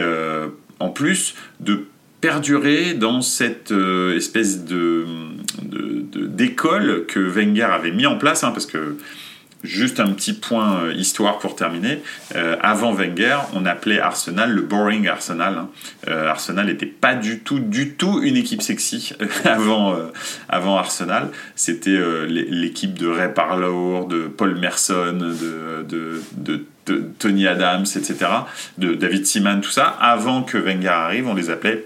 en 0.79 0.89
plus 0.89 1.35
de 1.59 1.87
perdurer 2.21 2.93
dans 2.93 3.21
cette 3.21 3.71
euh, 3.71 4.15
espèce 4.15 4.65
de, 4.65 5.05
d'école 6.13 7.05
que 7.07 7.19
Wenger 7.19 7.63
avait 7.63 7.91
mis 7.91 8.05
en 8.05 8.17
place, 8.17 8.43
hein, 8.43 8.51
parce 8.51 8.65
que 8.65 8.97
juste 9.63 9.99
un 9.99 10.11
petit 10.11 10.33
point 10.33 10.81
euh, 10.81 10.93
histoire 10.93 11.39
pour 11.39 11.55
terminer. 11.55 11.99
Euh, 12.35 12.55
avant 12.61 12.91
Wenger, 12.91 13.37
on 13.53 13.65
appelait 13.65 13.99
Arsenal 13.99 14.51
le 14.51 14.61
boring 14.61 15.07
Arsenal. 15.07 15.57
Hein. 15.57 15.69
Arsenal 16.07 16.67
n'était 16.67 16.85
pas 16.85 17.13
du 17.13 17.39
tout, 17.39 17.59
du 17.59 17.93
tout 17.93 18.21
une 18.23 18.35
équipe 18.35 18.61
sexy 18.61 19.13
avant, 19.43 19.95
avant 20.49 20.77
Arsenal. 20.77 21.29
C'était 21.55 21.99
l'équipe 22.27 22.97
de 22.97 23.07
Ray 23.07 23.33
Parlour, 23.33 24.07
de 24.07 24.27
Paul 24.27 24.55
Merson, 24.55 25.17
de, 25.19 25.85
de 26.35 26.65
Tony 27.19 27.47
Adams, 27.47 27.85
etc., 27.95 28.15
de 28.77 28.93
David 28.93 29.25
Seaman, 29.25 29.61
tout 29.61 29.71
ça, 29.71 29.85
avant 29.99 30.43
que 30.43 30.57
Wenger 30.57 30.87
arrive, 30.87 31.27
on 31.27 31.33
les 31.33 31.49
appelait 31.49 31.85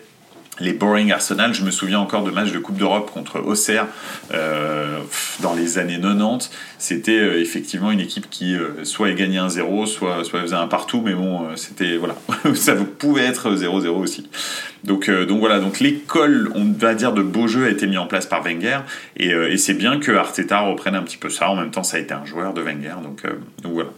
les 0.61 0.73
Boring 0.73 1.11
Arsenal. 1.11 1.53
Je 1.53 1.63
me 1.63 1.71
souviens 1.71 1.99
encore 1.99 2.23
de 2.23 2.31
matchs 2.31 2.51
de 2.51 2.59
Coupe 2.59 2.77
d'Europe 2.77 3.11
contre 3.11 3.39
Auxerre 3.39 3.87
euh, 4.33 4.99
dans 5.41 5.53
les 5.53 5.77
années 5.77 5.99
90. 5.99 6.51
C'était 6.77 7.19
euh, 7.19 7.41
effectivement 7.41 7.91
une 7.91 7.99
équipe 7.99 8.29
qui 8.29 8.55
euh, 8.55 8.83
soit 8.83 9.11
gagnait 9.11 9.39
1-0, 9.39 9.85
soit, 9.87 10.23
soit 10.23 10.41
faisait 10.41 10.55
un 10.55 10.67
partout, 10.67 11.01
mais 11.03 11.13
bon, 11.13 11.55
c'était 11.55 11.97
voilà, 11.97 12.15
ça 12.55 12.75
pouvait 12.75 13.25
être 13.25 13.55
0-0 13.55 13.87
aussi. 13.89 14.29
Donc, 14.83 15.09
voilà, 15.09 15.59
donc 15.59 15.79
l'école, 15.79 16.51
on 16.55 16.65
va 16.71 16.95
dire, 16.95 17.13
de 17.13 17.21
beau 17.21 17.47
jeu 17.47 17.65
a 17.65 17.69
été 17.69 17.85
mis 17.85 17.99
en 17.99 18.07
place 18.07 18.25
par 18.25 18.41
Wenger, 18.41 18.79
et, 19.15 19.29
et 19.29 19.57
c'est 19.57 19.75
bien 19.75 19.99
que 19.99 20.11
Arteta 20.11 20.61
reprenne 20.61 20.95
un 20.95 21.03
petit 21.03 21.17
peu 21.17 21.29
ça. 21.29 21.49
En 21.49 21.55
même 21.55 21.69
temps, 21.69 21.83
ça 21.83 21.97
a 21.97 21.99
été 21.99 22.15
un 22.15 22.25
joueur 22.25 22.55
de 22.55 22.61
Wenger, 22.61 22.95
donc, 23.03 23.23
donc 23.61 23.73
voilà. 23.73 23.89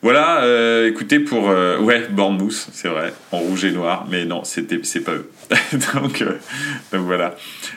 Voilà, 0.00 0.42
euh, 0.42 0.88
écoutez 0.88 1.18
pour 1.18 1.50
euh, 1.50 1.78
ouais 1.80 2.06
Bournemouth, 2.08 2.68
c'est 2.72 2.88
vrai, 2.88 3.12
en 3.32 3.38
rouge 3.38 3.64
et 3.64 3.72
noir, 3.72 4.06
mais 4.08 4.24
non, 4.24 4.44
c'était 4.44 4.78
c'est 4.84 5.00
pas 5.00 5.12
eux. 5.12 5.30
donc, 5.94 6.22
euh, 6.22 6.38
donc, 6.92 7.02
voilà. 7.06 7.34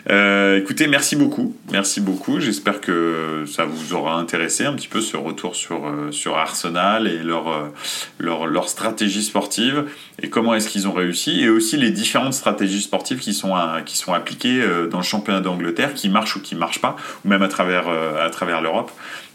Euh, 0.10 0.58
écoutez, 0.58 0.88
merci 0.88 1.16
beaucoup, 1.16 1.56
merci 1.72 2.02
beaucoup. 2.02 2.40
J'espère 2.40 2.82
que 2.82 3.46
ça 3.48 3.66
vous 3.66 3.94
aura 3.94 4.16
intéressé 4.16 4.66
un 4.66 4.74
petit 4.74 4.90
peu 4.90 5.00
ce 5.00 5.16
retour 5.16 5.56
sur 5.56 5.88
euh, 5.88 6.12
sur 6.12 6.38
Arsenal 6.38 7.08
et 7.08 7.20
leur 7.20 7.72
leur 8.20 8.46
leur 8.46 8.68
stratégie 8.68 9.24
sportive 9.24 9.86
et 10.22 10.30
comment 10.30 10.54
est-ce 10.54 10.68
qu'ils 10.68 10.88
ont 10.88 10.94
réussi 10.94 11.42
et 11.42 11.50
aussi 11.50 11.78
les 11.78 11.92
différentes 11.92 12.34
stratégies 12.34 12.82
sportives 12.82 13.20
qui 13.20 13.34
sont 13.34 13.54
qui 13.86 13.98
sont 13.98 14.14
appliquées 14.14 14.62
dans 14.90 14.98
le 14.98 15.04
championnat 15.04 15.40
d'Angleterre, 15.40 15.94
qui 15.94 16.10
marchent 16.10 16.36
ou 16.36 16.42
qui 16.42 16.56
marchent 16.56 16.82
pas, 16.82 16.98
ou 17.24 17.30
même 17.30 17.42
à 17.42 17.48
travers 17.48 17.88
à 17.88 18.30
travers 18.30 18.62
l'Europe. 18.62 18.92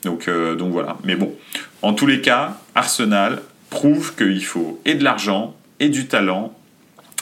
Donc, 0.06 0.28
euh, 0.28 0.54
donc 0.54 0.72
voilà. 0.72 0.96
Mais 1.04 1.16
bon, 1.16 1.34
en 1.82 1.92
tous 1.92 2.06
les 2.06 2.20
cas, 2.20 2.58
Arsenal 2.74 3.42
prouve 3.70 4.14
qu'il 4.14 4.44
faut 4.44 4.80
et 4.84 4.94
de 4.94 5.04
l'argent, 5.04 5.54
et 5.80 5.88
du 5.88 6.06
talent, 6.06 6.56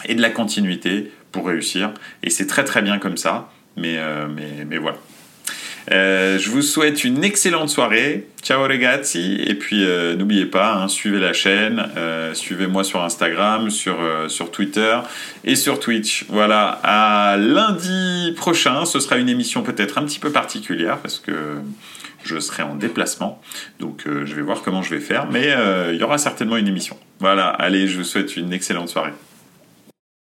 et 0.06 0.14
de 0.14 0.22
la 0.22 0.30
continuité 0.30 1.10
pour 1.32 1.46
réussir. 1.46 1.92
Et 2.22 2.30
c'est 2.30 2.46
très 2.46 2.64
très 2.64 2.82
bien 2.82 2.98
comme 2.98 3.16
ça. 3.16 3.50
Mais, 3.76 3.96
euh, 3.98 4.26
mais, 4.28 4.64
mais 4.68 4.78
voilà. 4.78 4.98
Euh, 5.90 6.38
je 6.38 6.48
vous 6.48 6.62
souhaite 6.62 7.04
une 7.04 7.24
excellente 7.24 7.68
soirée. 7.68 8.28
Ciao 8.42 8.62
ragazzi. 8.62 9.42
Et 9.46 9.54
puis 9.54 9.84
n'oubliez 10.16 10.46
pas, 10.46 10.74
hein, 10.74 10.88
suivez 10.88 11.20
la 11.20 11.32
chaîne, 11.32 11.84
suivez-moi 12.32 12.84
sur 12.84 13.02
Instagram, 13.02 13.70
sur, 13.70 13.96
sur 14.28 14.50
Twitter 14.50 14.98
et 15.44 15.56
sur 15.56 15.80
Twitch. 15.80 16.24
Voilà, 16.28 16.80
à 16.82 17.36
lundi 17.36 18.32
prochain, 18.36 18.84
ce 18.86 19.00
sera 19.00 19.16
une 19.16 19.28
émission 19.28 19.62
peut-être 19.62 19.98
un 19.98 20.04
petit 20.04 20.18
peu 20.18 20.30
particulière 20.30 20.98
parce 20.98 21.18
que 21.18 21.32
je 22.24 22.40
serai 22.40 22.62
en 22.62 22.74
déplacement, 22.74 23.40
donc 23.78 24.04
euh, 24.06 24.24
je 24.26 24.34
vais 24.34 24.42
voir 24.42 24.62
comment 24.62 24.82
je 24.82 24.90
vais 24.90 25.00
faire, 25.00 25.30
mais 25.30 25.52
euh, 25.52 25.92
il 25.92 26.00
y 26.00 26.02
aura 26.02 26.18
certainement 26.18 26.56
une 26.56 26.68
émission. 26.68 26.96
Voilà, 27.20 27.48
allez, 27.48 27.86
je 27.86 27.98
vous 27.98 28.04
souhaite 28.04 28.36
une 28.36 28.52
excellente 28.52 28.88
soirée. 28.88 29.12